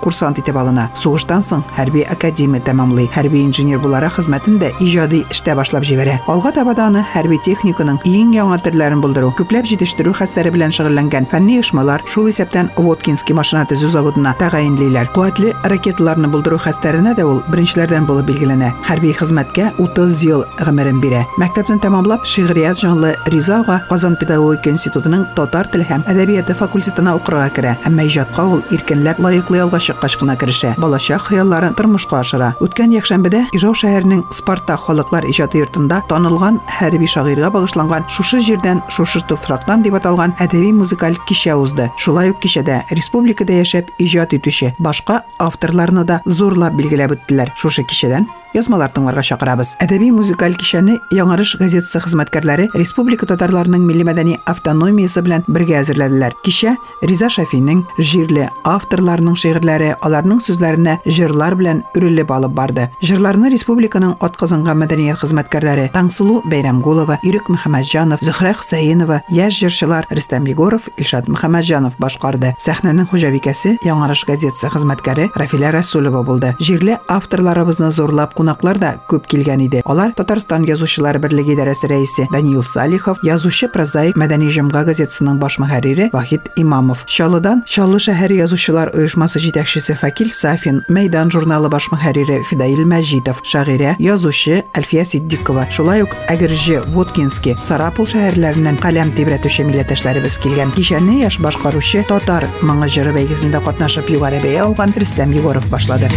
курсант 0.01 0.39
итеп 0.39 0.57
алына. 0.57 0.89
Сугыштан 0.95 1.41
соң 1.41 1.63
хәрби 1.75 2.03
академия 2.03 2.61
тәмамлый. 2.61 3.07
Хәрби 3.15 3.45
инженер 3.45 3.79
буларак 3.79 4.17
хезмәтен 4.17 4.59
дә 4.59 4.71
иҗади 4.79 5.23
эштә 5.31 5.55
башлап 5.55 5.83
җибәрә. 5.83 6.19
Алга 6.27 6.51
таба 6.51 6.73
да 6.75 6.87
аны 6.87 7.05
хәрби 7.13 7.39
техниканың 7.45 8.01
иң 8.05 8.35
яңа 8.35 8.59
төрләрен 8.59 9.01
булдыру, 9.01 9.31
күпләп 9.37 9.65
җитештерү 9.71 10.13
хәстәре 10.19 10.51
белән 10.51 10.75
шөгыльләнгән 10.75 11.29
фәнни 11.31 11.59
оешмалар 11.61 12.03
шул 12.11 12.27
исәптән 12.29 12.71
Воткинский 12.75 13.35
машина 13.35 13.65
төзү 13.69 13.89
заводына 13.93 14.35
тәгаенлиләр. 14.39 15.09
Куәтле 15.15 15.55
ракеталарны 15.63 16.27
булдыру 16.27 16.59
хәстәренә 16.59 17.15
дә 17.15 17.25
ул 17.25 17.41
беренчеләрдән 17.47 18.05
булып 18.09 18.29
билгеләнә. 18.33 18.73
Хәрби 18.85 19.13
хезмәткә 19.15 19.71
30 19.79 20.23
ел 20.25 20.45
гомерен 20.59 20.99
бирә. 21.04 21.26
Мәктәпне 21.36 21.78
тәмамлап, 21.82 22.24
шигърият 22.24 22.80
җанлы 22.80 23.14
Ризага 23.26 23.80
Казан 23.88 24.16
педагогика 24.16 24.70
институтының 24.70 25.26
татар 25.36 25.68
теле 25.68 25.84
һәм 25.84 26.04
әдәбияты 26.08 26.54
факультетына 26.54 27.14
укырга 27.18 27.48
керә. 27.52 27.76
Әмма 27.84 28.06
иҗатка 28.08 28.44
ул 28.44 28.62
иркенләп, 28.70 29.20
лаеклы 29.20 29.58
ялга 29.58 29.78
чыккач 29.78 30.16
кына 30.16 30.36
керешә. 30.40 30.74
Балачак 30.78 31.28
хыялларын 31.28 31.74
тормышка 31.74 32.20
ашыра. 32.20 32.54
Үткән 32.60 32.94
якшәмбедә 32.96 33.46
Ижау 33.52 33.74
шәһәренең 33.74 34.24
Спартак 34.32 34.86
халыклар 34.86 35.26
иҗаты 35.28 35.60
йортында 35.60 36.02
танылган 36.08 36.60
хәрби 36.78 37.06
шагыйрьгә 37.06 37.50
багышланган 37.50 38.06
шушы 38.08 38.40
җирдән, 38.40 38.82
шушы 38.88 39.20
туфрактан 39.28 39.82
дип 39.82 39.94
аталган 39.98 40.34
әдәби 40.38 40.72
музыкаль 40.72 41.18
кичә 41.28 41.56
узды. 41.58 41.90
Шулай 41.98 42.30
ук 42.30 42.40
кичәдә 42.40 42.84
республикада 42.90 43.60
яшәп 43.60 43.90
иҗат 43.98 44.34
итүче 44.38 44.74
башка 44.78 45.24
авторларны 45.38 46.04
да 46.04 46.20
зурлап 46.24 46.74
билгеләп 46.78 47.16
үттеләр. 47.18 47.52
Шушы 47.56 47.84
кичәдән 47.84 48.28
язмалар 48.55 48.91
тыңларга 48.95 49.21
чакырабыз. 49.27 49.75
Әдәби 49.83 50.09
музыкаль 50.15 50.55
кичәне 50.57 50.97
Яңарыш 51.13 51.55
газетасы 51.59 52.01
хезмәткәрләре 52.05 52.69
республика 52.73 53.27
татарларының 53.29 53.83
милли 53.85 54.05
мәдәни 54.07 54.37
автономиясе 54.47 55.21
белән 55.25 55.43
бергә 55.47 55.81
әзерләделәр. 55.83 56.35
Кичә 56.45 56.75
Риза 57.05 57.29
Шафиның 57.29 57.83
җирле 57.99 58.47
авторларының 58.65 59.35
шигырьләре, 59.37 59.95
аларның 60.01 60.39
сүзләренә 60.45 60.97
җырлар 61.05 61.55
белән 61.59 61.83
үрелеп 61.95 62.31
алып 62.31 62.55
барды. 62.55 62.87
Җырларны 63.03 63.51
республиканың 63.53 64.15
атказанган 64.23 64.79
мәдәният 64.81 65.19
хезмәткәрләре 65.21 65.89
Таңсылу 65.93 66.41
Бәйрәмгулова, 66.49 67.19
Ирек 67.27 67.49
Мөхәммәтҗанов, 67.51 68.23
Зөһрә 68.25 68.55
Хусаинова, 68.61 69.21
яшь 69.29 69.59
җырчылар 69.61 70.07
Рөстәм 70.09 70.47
Егоров, 70.49 70.87
Илшат 70.97 71.27
Мөхәммәтҗанов 71.29 71.99
башкарды. 71.99 72.53
Сәхнәнең 72.63 73.09
хуҗабикәсе 73.11 73.75
Яңарыш 73.85 74.25
газетасы 74.27 74.71
хезмәткәре 74.73 75.29
Рафилә 75.35 75.73
Расулова 75.75 76.23
булды. 76.23 76.55
Җирле 76.59 76.99
авторларыбызны 77.11 77.91
зурлап 77.91 78.33
кунаклар 78.45 78.77
да 78.77 78.91
көп 79.09 79.25
килгән 79.25 79.63
иде. 79.65 79.81
Алар 79.85 80.13
Татарстан 80.13 80.65
язучылар 80.69 81.17
берлеге 81.19 81.55
идарәсе 81.55 81.87
рәисе 81.89 82.27
Даниил 82.31 82.61
Салихов, 82.63 83.17
язучы 83.25 83.67
прозаик 83.73 84.17
Мәдәни 84.19 84.51
җомга 84.53 84.83
газетасының 84.85 85.39
баш 85.41 85.57
мөхәррире 85.57 86.11
Вахит 86.13 86.51
Имамов, 86.55 87.05
Чаллыдан 87.09 87.63
Чаллы 87.65 87.97
шәһәр 87.97 88.35
язучылар 88.37 88.91
оешмасы 88.93 89.41
җитәкчесе 89.41 89.95
Факил 89.97 90.29
Сафин, 90.29 90.83
Мәйдан 90.89 91.31
журналы 91.33 91.69
баш 91.73 91.89
мөхәррире 91.89 92.43
Фидаил 92.49 92.85
Мәҗитов, 92.85 93.41
шагыйрә, 93.43 93.95
язучы 93.99 94.61
Әлфия 94.77 95.05
Сиддикова, 95.05 95.65
шулай 95.71 96.05
ук 96.05 96.13
Әгерҗе, 96.29 96.83
Воткинский, 96.93 97.57
Сарапул 97.57 98.05
шәһәрләреннән 98.05 98.77
каләм 98.83 99.13
тибрәтүче 99.17 99.65
милләттәшләребез 99.65 100.37
килгән. 100.43 100.75
Кичәне 100.77 101.21
яшь 101.23 101.39
башкаручы 101.41 102.05
Татар 102.07 102.45
моңы 102.61 102.91
җыры 102.91 103.15
бәйгесендә 103.15 103.63
катнашып 103.65 104.11
югары 104.13 104.41
бәя 104.43 104.67
алган 104.67 104.93
Рөстәм 104.95 105.33
Егоров 105.33 105.65
башлады. 105.71 106.11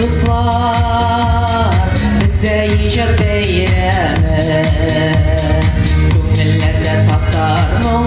Biz 0.00 0.24
var 1.04 1.74
Bizde 2.20 2.66
icat 2.66 3.20
eyleme 3.20 4.38
Bu 6.14 6.22
millete 6.22 7.06
tasar 7.08 7.68
mı 7.84 8.04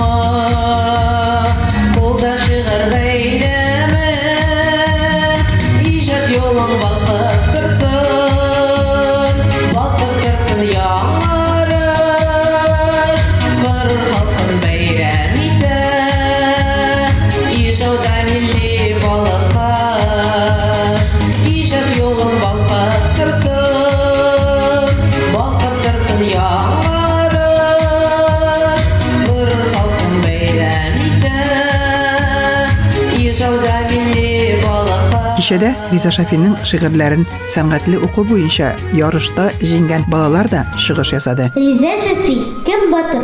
Кичәдә 35.48 35.70
Риза 35.94 36.10
Шафинның 36.12 36.58
шигырьләрен 36.68 37.22
сәнгатьле 37.54 38.02
уку 38.04 38.26
буенча 38.28 38.74
ярышта 38.92 39.46
җиңгән 39.62 40.04
балалар 40.12 40.50
да 40.52 40.66
чыгыш 40.76 41.14
ясады. 41.14 41.46
Риза 41.56 41.94
Шафи 42.02 42.36
кем 42.68 42.90
батыр? 42.92 43.24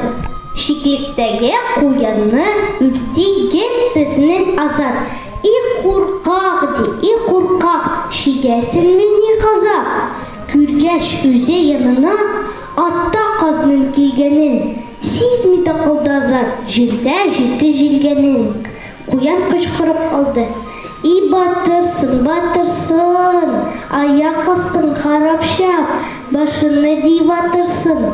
Шиклектәге 0.55 1.51
куянны 1.73 2.47
үртиген 2.87 3.75
безнең 3.97 4.55
азат. 4.55 5.03
И 5.43 5.53
куркак 5.81 6.79
ди, 6.79 6.87
и 7.09 7.13
куркак, 7.27 8.07
шигәсен 8.07 8.87
мине 8.87 9.35
каза. 9.43 9.77
Күргәч 10.47 11.27
үзе 11.27 11.59
янына 11.75 12.15
атта 12.87 13.27
казның 13.43 13.89
килгәнен. 13.97 14.77
Сизми 15.03 15.65
тақылды 15.67 16.15
азат, 16.21 16.55
җирдә 16.71 17.25
җитте 17.35 17.75
җилгәнен. 17.83 18.69
Куян 19.11 19.49
кычкырып 19.51 20.07
калды. 20.07 20.47
И 21.03 21.13
батырсың, 21.27 22.21
батырсың, 22.23 23.49
аяк 23.91 24.47
астың 24.53 24.93
харап 24.95 25.43
шап, 25.43 25.97
башыны 26.31 26.93
ди 27.03 27.17
батырсың. 27.27 28.05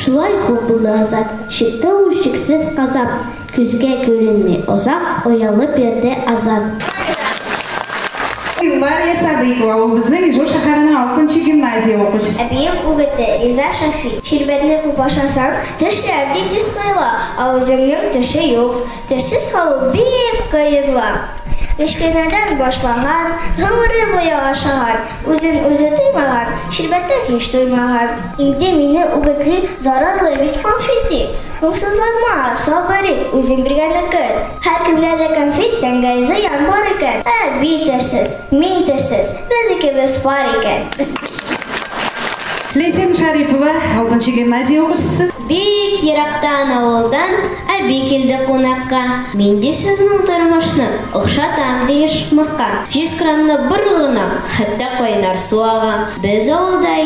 Шулай 0.00 0.32
күп 0.46 0.64
булды 0.70 0.88
азат, 0.88 1.36
шикте 1.52 1.92
ул 1.92 2.08
шиксез 2.22 2.70
казап, 2.78 3.12
күзгә 3.52 3.98
күренми 4.06 4.62
озак, 4.72 5.26
оялып 5.28 5.76
берде 5.76 6.16
азат. 6.26 6.88
Лария 8.64 9.14
Садыкова, 9.20 9.74
ул 9.84 9.98
безнең 9.98 10.24
Ижу 10.30 10.46
шәһәренең 10.48 10.96
6нчы 10.96 11.44
гимназия 11.44 12.00
укучысы. 12.00 12.40
Әбием 12.40 12.86
үгете 12.88 13.26
Риза 13.42 13.68
Шафи. 13.76 14.14
Ширбәтне 14.24 14.80
күп 14.86 15.04
ашасаң, 15.04 15.58
тешләр 15.82 16.32
ди 16.32 16.48
тиз 16.54 16.72
кыйла, 16.72 17.10
ә 17.36 17.52
үзеңнең 17.58 18.14
теше 18.16 18.48
юк. 18.54 18.86
Тешсез 19.10 19.50
калу 19.52 19.92
бик 19.92 20.48
кыенла. 20.54 21.10
Кечкенәдән 21.79 22.57
башлаган, 22.59 23.29
гомере 23.55 24.01
буе 24.11 24.33
ашаган, 24.35 24.97
үзен 25.31 25.61
үзе 25.69 25.93
тоймаган, 25.93 26.49
ширбәттә 26.75 27.19
һич 27.29 27.47
тоймаган. 27.53 28.17
Инде 28.37 28.73
мине 28.75 29.05
үгетли 29.15 29.61
зарарлы 29.79 30.35
бит 30.41 30.59
конфети. 30.61 31.21
Моңсызланма, 31.61 32.51
сабыр 32.65 33.07
ит, 33.07 33.33
үзең 33.39 33.63
биргәнне 33.63 34.03
көр. 34.11 34.35
Һәр 34.67 34.85
кемгә 34.89 35.15
дә 35.23 35.31
конфет 35.37 35.79
тәңгәл 35.79 36.21
зыян 36.27 36.67
бар 36.67 36.91
икән. 36.97 37.23
Ә 37.23 37.39
бит 37.61 37.87
терсез, 37.87 38.35
мин 38.51 38.83
терсез, 38.83 39.31
без 39.47 39.75
икебез 39.77 40.19
бар 40.23 40.51
икән. 40.57 41.17
Лесен 42.75 43.15
Шарипова, 43.15 43.71
6нчы 43.97 44.35
гимназия 44.35 44.83
укучысы. 44.83 45.31
Бик 45.48 46.00
ерактан 46.00 46.70
авылдан 46.72 47.34
әби 47.68 47.98
килде 48.08 48.38
кунакка. 48.46 49.02
Мин 49.36 49.58
ди 49.60 49.72
сезнең 49.76 50.24
тормышны 50.24 50.86
охшатам 51.12 51.84
ди 51.88 52.04
ишмакка. 52.06 52.86
Җиз 52.94 53.12
кранны 53.18 53.58
бер 53.68 53.84
гына, 53.90 54.24
хәтта 54.56 54.94
кайнар 54.98 55.38
су 55.38 55.60
ага. 55.60 56.08
Без 56.24 56.48
авылда 56.48 56.96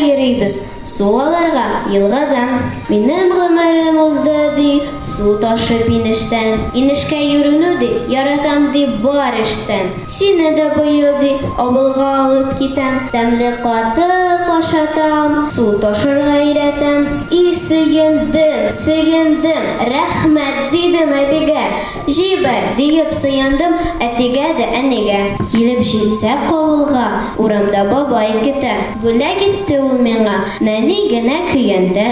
йөрибез, 0.88 0.88
су 0.88 1.20
алырга 1.20 1.84
елгадан. 1.92 2.72
Минем 2.90 3.34
гомерем 3.34 3.98
узды 3.98 4.52
ди, 4.58 4.84
су 5.04 5.38
ташып 5.40 5.88
инештән. 5.88 6.72
Инешкә 6.74 7.18
йөрүне 7.18 7.78
ди, 7.80 7.90
яратам 8.12 8.72
ди 8.72 8.86
бар 9.02 9.34
эштән. 9.42 9.92
Сине 10.08 10.56
дә 10.56 10.74
быел 10.76 11.20
ди, 11.20 11.36
авылга 11.58 12.26
алып 12.26 12.58
китәм. 12.60 13.10
Тәмле 13.12 13.58
катык 13.64 14.50
ашатам, 14.60 15.50
су 15.52 15.80
ташырга 15.80 16.40
өйрәтәм. 16.44 17.28
И 17.32 17.54
сөендем, 17.54 18.70
сөендем, 18.70 19.64
рәхмәт 19.88 20.72
дидем 20.72 21.14
әбигә. 21.14 21.66
Җибәр 22.04 22.74
диеп 22.78 23.14
сыендым, 23.16 23.78
әтигә 24.04 24.50
дә 24.58 24.66
әнигә. 24.82 25.20
Килеп 25.54 25.86
җитсә 25.88 26.36
кавылга, 26.50 27.06
урамда 27.40 27.86
бабай 27.88 28.34
көтә. 28.44 28.74
Бүлә 29.04 29.32
китте 29.40 29.80
ул 29.80 29.96
миңа, 30.04 30.44
нәни 30.78 31.00
генә 31.10 31.40
көйәндә. 31.52 32.08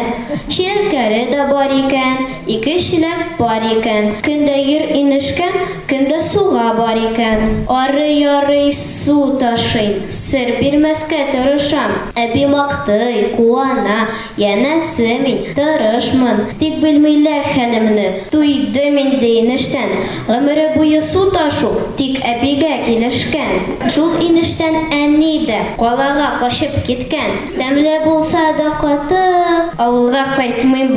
Ширкәре 0.51 1.27
дә 1.31 1.45
бар 1.51 1.71
икән, 1.71 2.25
ике 2.47 2.77
шиләк 2.81 3.37
бар 3.39 3.63
икән. 3.71 4.09
Көндә 4.25 4.57
йөр 4.59 4.89
инешкән, 4.99 5.53
көндә 5.89 6.21
суга 6.25 6.71
бар 6.77 6.97
икән. 6.99 7.65
Ары-ярый 7.71 8.71
су 8.75 9.37
ташыйм, 9.39 10.07
сер 10.09 10.55
бирмәскә 10.59 11.21
тырышам. 11.31 11.93
Әби 12.19 12.45
мактый, 12.51 13.31
куана, 13.35 14.07
янәсе 14.37 15.19
мин 15.23 15.45
тырышмын. 15.55 16.43
Тик 16.59 16.81
белмиләр 16.83 17.45
хәлемне. 17.47 18.07
Туйдым 18.31 18.99
инде 19.05 19.31
инештән. 19.41 19.95
Гомере 20.27 20.71
буе 20.75 21.01
су 21.01 21.29
ташу, 21.31 21.71
тик 21.97 22.19
әбигә 22.27 22.81
килешкән. 22.85 23.89
Шул 23.91 24.19
инештән 24.23 24.91
әни 24.91 25.45
дә 25.47 25.61
калага 25.79 26.33
качып 26.41 26.81
киткән. 26.87 27.37
Тәмле 27.57 27.99
булса 28.05 28.44
да 28.52 28.70
катык, 28.80 29.74
авылга 29.78 30.24
кайтмыйм 30.36 30.96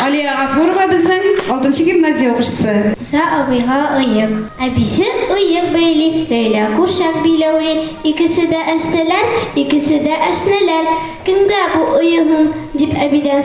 Алия 0.00 0.32
Гафурова 0.32 0.86
безнең 0.88 1.24
6нчы 1.44 1.84
гимназия 1.84 2.30
укучысы. 2.32 2.94
За 3.04 3.20
абыйга 3.36 3.98
ыйык. 3.98 4.32
Әбисе 4.64 5.04
ыйык 5.34 5.68
бәйли, 5.74 6.06
Ләйлә 6.30 6.70
күршәк 6.78 7.20
биләүли. 7.26 7.74
Икесе 8.08 8.46
дә 8.48 8.62
әстәләр, 8.76 9.28
икесе 9.60 10.00
дә 10.06 10.16
әшнәләр. 10.30 10.88
Кемгә 11.28 11.62
бу 11.74 12.00
ыйыгың? 12.00 12.48
дип 12.80 12.94
әбидән. 12.96 13.40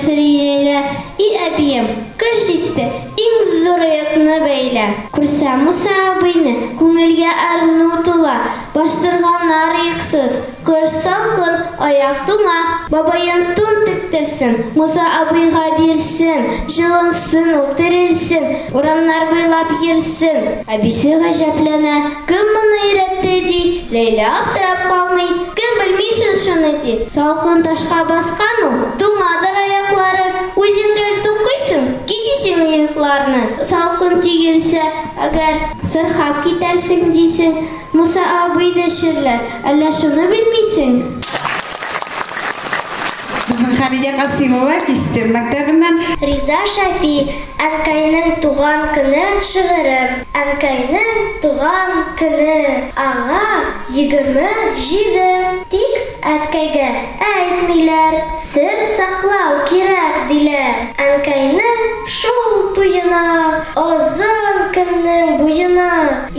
И 1.16 1.28
әбием, 1.48 1.88
кыш 2.20 2.42
җитте, 2.48 2.86
иң 3.26 3.36
зур 3.48 3.82
ыйыкны 3.82 4.40
бәйлә. 4.44 4.86
Күрсәм 5.16 5.66
Муса 5.68 5.94
абыйны, 6.12 6.56
күңелгә 6.80 7.32
арну 7.50 8.04
тула. 8.04 8.36
Бастырганнар 8.76 9.76
ыйыксыз, 9.82 10.42
кыш 10.68 10.92
салкын, 10.92 11.64
аяк 11.80 12.26
туңа. 12.28 12.58
Бабаем 12.92 13.54
тун 13.56 13.85
Муса 14.76 15.04
абыйга 15.22 15.78
бирсен. 15.78 16.46
Жылынсын, 16.72 17.50
ул 17.60 17.74
терелсен, 17.76 18.46
урамнар 18.72 19.28
буйлап 19.32 19.74
йөрсен. 19.84 20.64
Әбисе 20.72 21.18
гаҗәпләнә, 21.20 21.96
кем 22.30 22.52
моны 22.56 22.80
өйрәтте 22.88 23.36
ди? 23.50 23.60
Ләйлә 23.92 24.30
аптырап 24.40 24.86
калмый, 24.88 25.32
кем 25.60 25.80
белмисең 25.82 26.38
шуны 26.46 26.72
ди? 26.86 26.98
Салкын 27.12 27.64
ташка 27.66 28.06
баскан 28.08 28.64
ул, 28.70 28.78
туңадыр 29.02 29.60
аяклары. 29.66 30.28
Үзең 30.56 30.96
гел 31.00 31.18
тукыйсың, 31.28 31.90
кидисең 32.08 32.64
аякларны. 32.70 33.44
Салкын 33.68 34.22
тигерсә, 34.24 34.86
әгәр 35.28 35.60
сырхап 35.84 36.46
китәрсең 36.48 37.12
дисең, 37.12 37.60
Муса 37.96 38.24
абый 38.44 38.74
да. 38.76 39.36
Әллә 39.64 39.92
шуны 39.92 40.28
белмисең? 40.28 40.98
Кызым 43.86 44.02
Хәмидә 44.02 44.12
Касимова 44.18 44.76
Кистем 44.86 45.28
мәктәбеннән 45.36 46.00
Риза 46.26 46.58
Шафи 46.66 47.28
Әнкәйнең 47.66 48.40
туган 48.42 48.82
көне 48.96 49.26
шигыре. 49.46 50.00
Әнкәйнең 50.38 51.20
туган 51.44 51.92
көне 52.20 52.56
аңа 52.98 53.44
егерме 53.94 54.50
җиде. 54.88 55.30
Тик 55.70 56.26
әткәйгә 56.34 56.90
әйтмиләр. 57.30 58.18
Сер 58.54 58.82
саклау 58.98 59.62
кирәк 59.70 60.26
диләр. 60.32 60.82
Әнкәйнең 61.06 61.86
шул 62.20 62.74
туена 62.78 63.24
озын 63.86 64.45
көннең 64.75 65.37
буена 65.41 65.91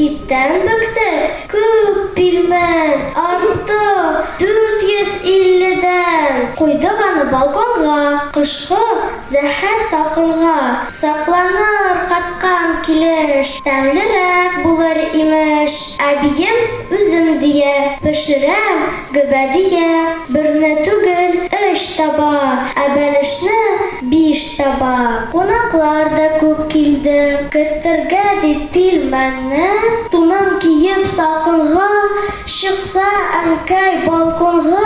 иттән 0.05 0.65
бөкте 0.67 1.08
күп 1.51 2.00
пилмән 2.17 3.05
артты 3.24 3.79
дүрт 4.41 4.86
йөз 4.88 5.15
илледән 5.34 6.41
куйдык 6.60 7.01
аны 7.08 7.25
балконга 7.31 7.98
кышкы 8.36 8.81
зәһәр 9.31 9.84
салкынга 9.89 10.55
сакланыр 11.00 12.01
каткан 12.12 12.77
килеш 12.88 13.58
тәмлерәк 13.67 14.62
булыр 14.65 15.01
имеш 15.24 15.77
әбием 16.10 16.60
үзем 16.98 17.29
дия 17.43 17.75
пешерәм 18.03 18.86
гөбәдия 19.15 19.91
берне 20.31 20.74
түгел 20.88 21.39
өч 21.72 21.88
таба 21.98 22.34
ә 22.75 22.88
бәлешне 22.96 23.60
биш 24.12 24.46
таба 24.58 24.96
кунаклар 25.65 26.10
да 26.13 26.25
күп 26.38 26.60
килде 26.70 27.22
кертергә 27.53 28.25
дип 28.41 28.65
пилмәнне 28.74 29.70
тунын 30.13 30.60
киеп 30.62 31.08
салкынга 31.10 31.88
чыкса 32.55 33.08
әнкәй 33.39 34.03
балконга 34.05 34.84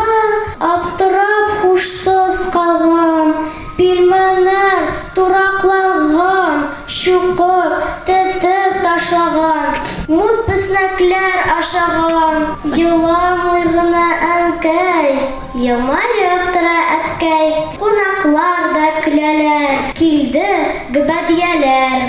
аптырап 0.69 1.51
һушсыз 1.63 2.45
калган 2.55 3.33
пилмәннәр 3.79 4.87
туракланган 5.17 6.63
чукып 6.99 7.75
тетеп 8.07 8.79
ташлаган 8.85 9.81
мут 10.07 10.45
песнәкләр 10.47 11.55
ашаган 11.57 12.71
еламый 12.79 13.67
гына 13.75 14.07
әнкәй 14.31 15.17
елмаеп 15.67 16.48
тора 16.48 16.48
әткәй 17.19 17.51
кунаклар 17.79 18.67
да 18.75 18.85
көләләр 19.05 19.85
килде 19.99 20.49
гөбәдияләр 20.95 22.05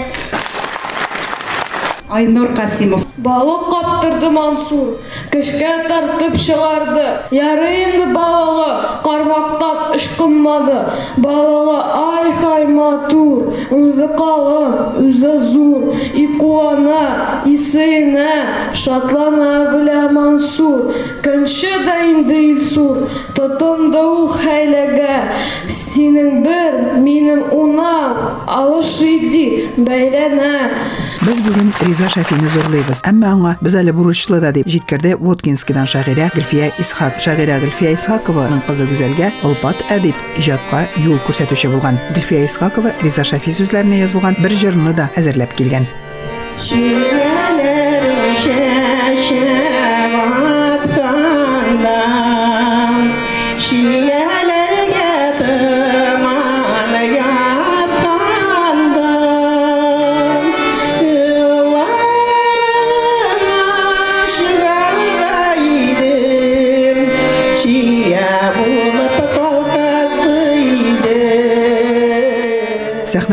Айнур 2.11 2.53
Касимов 2.53 3.05
Балык 3.21 3.69
каптырды 3.71 4.31
Мансур, 4.33 4.97
көчкә 5.31 5.69
тартып 5.87 6.33
чыгарды. 6.41 7.03
Ярый 7.31 7.83
инде 7.85 8.07
балыгы 8.11 8.97
кармактап 9.05 9.93
ышкынмады. 9.95 10.79
Балыгы 11.17 11.77
ай 11.99 12.31
хай 12.41 12.65
матур, 12.65 13.53
үзе 13.69 14.07
калын, 14.17 15.05
үзе 15.05 15.37
зур, 15.39 15.93
и 16.13 16.25
куана, 16.39 17.43
и 17.45 17.53
сөенә, 17.55 18.73
шатлана 18.73 19.51
белә 19.75 20.09
Мансур. 20.11 20.95
Көнче 21.21 21.77
дә 21.85 21.99
инде 22.09 22.41
Илсур, 22.49 23.05
тотынды 23.37 24.01
ул 24.01 24.27
хәйләгә. 24.33 25.15
Синең 25.69 26.41
бер, 26.43 26.81
минем 27.05 27.45
унам, 27.53 28.43
алыш 28.47 28.97
иди, 29.05 29.69
бәйләнә. 29.77 30.51
Без 31.21 31.37
бүген 31.45 31.67
Риза 31.85 32.07
Шафине 32.09 32.47
зурлыйбыз. 32.49 33.03
Әмма 33.05 33.29
аңа 33.35 33.51
без 33.61 33.75
әле 33.77 33.93
бурычлы 33.93 34.39
да 34.41 34.49
дип 34.55 34.65
җиткерде 34.73 35.11
Воткинскидан 35.21 35.85
шагыйрә 35.85 36.31
Гөлфия 36.33 36.71
Исхак. 36.81 37.19
Шагыйрә 37.21 37.59
Гөлфия 37.61 37.91
Исхакованың 37.93 38.63
кызы 38.65 38.87
Гүзәлгә 38.89 39.29
Олпат 39.45 39.77
әдип 39.93 40.17
иҗатка 40.41 40.81
юл 41.05 41.21
күрсәтүче 41.27 41.69
булган. 41.75 42.01
Гөлфия 42.15 42.47
Исхакова 42.49 42.95
Риза 43.05 43.21
Шафи 43.21 43.53
сүзләренә 43.53 44.01
язылган 44.01 44.39
бер 44.41 44.57
җырны 44.63 44.95
да 44.97 45.11
әзерләп 45.13 45.53
килгән. 45.61 45.85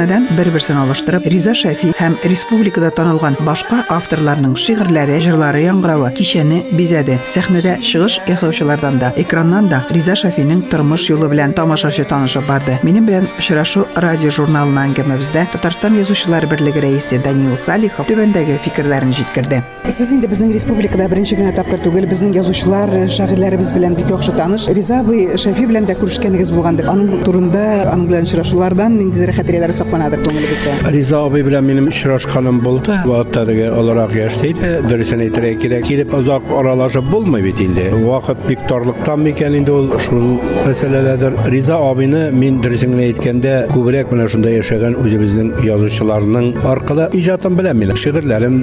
Сәхнәдән 0.09 0.39
бер-берсен 0.39 0.79
алыштырып, 0.81 1.27
Риза 1.29 1.53
Шафи 1.53 1.91
һәм 1.99 2.15
республикада 2.31 2.89
танылган 2.97 3.35
башка 3.45 3.83
авторларның 3.93 4.55
шигырьләре, 4.57 5.19
җырлары 5.21 5.61
яңгыравы 5.67 6.09
кичәне 6.17 6.63
бизәде. 6.73 7.19
Сәхнәдә 7.29 7.75
чыгыш 7.85 8.17
ясаучылардан 8.25 8.97
да, 9.03 9.11
экраннан 9.21 9.69
да 9.69 9.83
Риза 9.93 10.15
Шафиның 10.17 10.63
тормыш 10.73 11.11
юлы 11.11 11.29
белән 11.29 11.53
тамашачы 11.53 12.07
танышып 12.09 12.49
барды. 12.49 12.79
Минем 12.89 13.05
белән 13.05 13.29
очрашу 13.37 13.85
радио 14.01 14.33
журналына 14.33 14.87
әңгәмәбездә 14.89 15.45
Татарстан 15.53 15.99
язучылар 16.01 16.49
берлеге 16.49 16.87
рәисе 16.87 17.21
Данил 17.21 17.59
Салихов 17.61 18.09
түбәндәге 18.09 18.57
фикерләрен 18.65 19.13
җиткерде. 19.13 19.61
Сез 19.93 20.15
инде 20.17 20.33
безнең 20.33 20.55
республикада 20.57 21.11
беренче 21.13 21.37
генә 21.37 21.53
тапкыр 21.57 21.85
түгел, 21.85 22.09
безнең 22.09 22.33
язучылар, 22.37 22.95
шагыйрьләребез 23.13 23.75
белән 23.77 23.97
бик 23.99 24.09
яхшы 24.13 24.33
таныш. 24.37 24.71
Риза 24.73 25.03
Шафи 25.05 25.69
белән 25.69 25.89
дә 25.89 25.97
күрешкәнегез 26.01 26.53
булгандыр. 26.53 26.89
Аның 26.93 27.25
турында, 27.25 27.65
аның 27.89 28.09
белән 28.11 28.29
очрашулардан 28.29 28.99
ниндидер 29.01 29.33
хатирәләр 29.37 29.73
сакланадыр 29.73 29.98
qanadır 29.99 30.21
ko'ngilingizda 30.25 30.93
rizo 30.97 31.19
opa 31.27 31.41
bilan 31.47 31.65
meni 31.71 31.83
ishroshqanim 31.93 32.59
bo'ldi. 32.67 32.93
Va 33.11 33.17
otadagi 33.25 33.67
olaroq 33.81 34.13
yashaydi. 34.23 34.69
Durisini 34.91 35.23
aytiray 35.27 35.55
kerak. 35.63 35.85
Kelib 35.91 36.13
uzoq 36.19 36.45
oralashib 36.61 37.07
bo'lmaydi 37.15 37.53
endi. 37.67 37.87
Vaqt 38.11 38.39
bektorlikdanmikan 38.51 39.53
endi 39.59 39.73
u 39.79 40.01
shu 40.05 40.19
masalalardir 40.67 41.33
rizo 41.55 41.77
obini 41.91 42.23
men 42.43 42.63
durisini 42.65 43.03
aytganda 43.09 43.55
ko'proq 43.75 44.07
mana 44.13 44.27
shunday 44.33 44.55
yashagan 44.61 44.95
o'zimizning 45.03 45.51
yozuvchilarning 45.71 46.49
orqali 46.73 47.05
ijodim 47.21 47.59
bilan 47.59 47.77
men 47.83 47.91
shiirlarim 48.03 48.55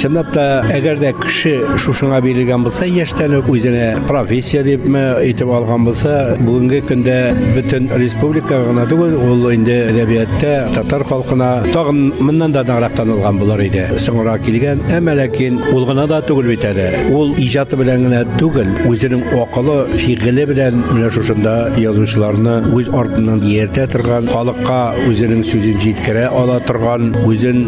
chinabda 0.00 0.44
agarda 0.78 1.10
kishi 1.24 1.54
shu 1.82 1.90
shunga 1.98 2.18
berilgan 2.26 2.60
bo'lsa 2.66 2.90
yoshdanib 3.00 3.50
o'zini 3.54 3.86
professiya 4.10 4.62
debmi 4.70 5.04
aytib 5.26 5.48
olgan 5.58 5.80
bo'lsa 5.88 6.12
bugungi 6.46 6.80
kunda 6.88 7.18
butun 7.56 7.82
respublika 8.02 8.56
tugul 8.90 9.12
u 9.46 9.52
endi 9.56 9.76
adabiyotda 9.92 10.52
татар 10.74 11.04
халкына 11.04 11.50
тагын 11.72 12.12
моннан 12.20 12.52
да 12.52 12.62
ныграк 12.64 12.94
танылган 12.96 13.38
булыр 13.38 13.60
иде. 13.66 13.84
Соңрак 14.00 14.44
килгән, 14.46 14.82
әмма 14.94 15.14
ләкин 15.18 15.60
ул 15.74 15.86
гына 15.88 16.06
да 16.10 16.20
түгел 16.24 16.48
бит 16.52 16.64
әле. 16.68 16.86
Ул 17.14 17.34
иҗаты 17.40 17.78
белән 17.80 18.06
генә 18.08 18.22
түгел, 18.40 18.70
үзенең 18.88 19.24
акылы, 19.40 19.78
фигыле 19.98 20.46
белән 20.50 20.80
менә 20.92 21.10
шушында 21.14 21.54
язучыларны 21.80 22.56
үз 22.76 22.90
артыннан 22.94 23.42
ияртә 23.44 23.86
торган, 23.92 24.28
халыкка 24.32 24.80
үзенең 25.10 25.44
сүзен 25.46 25.80
җиткерә 25.82 26.28
ала 26.30 26.60
торган, 26.64 27.12
үзен 27.28 27.64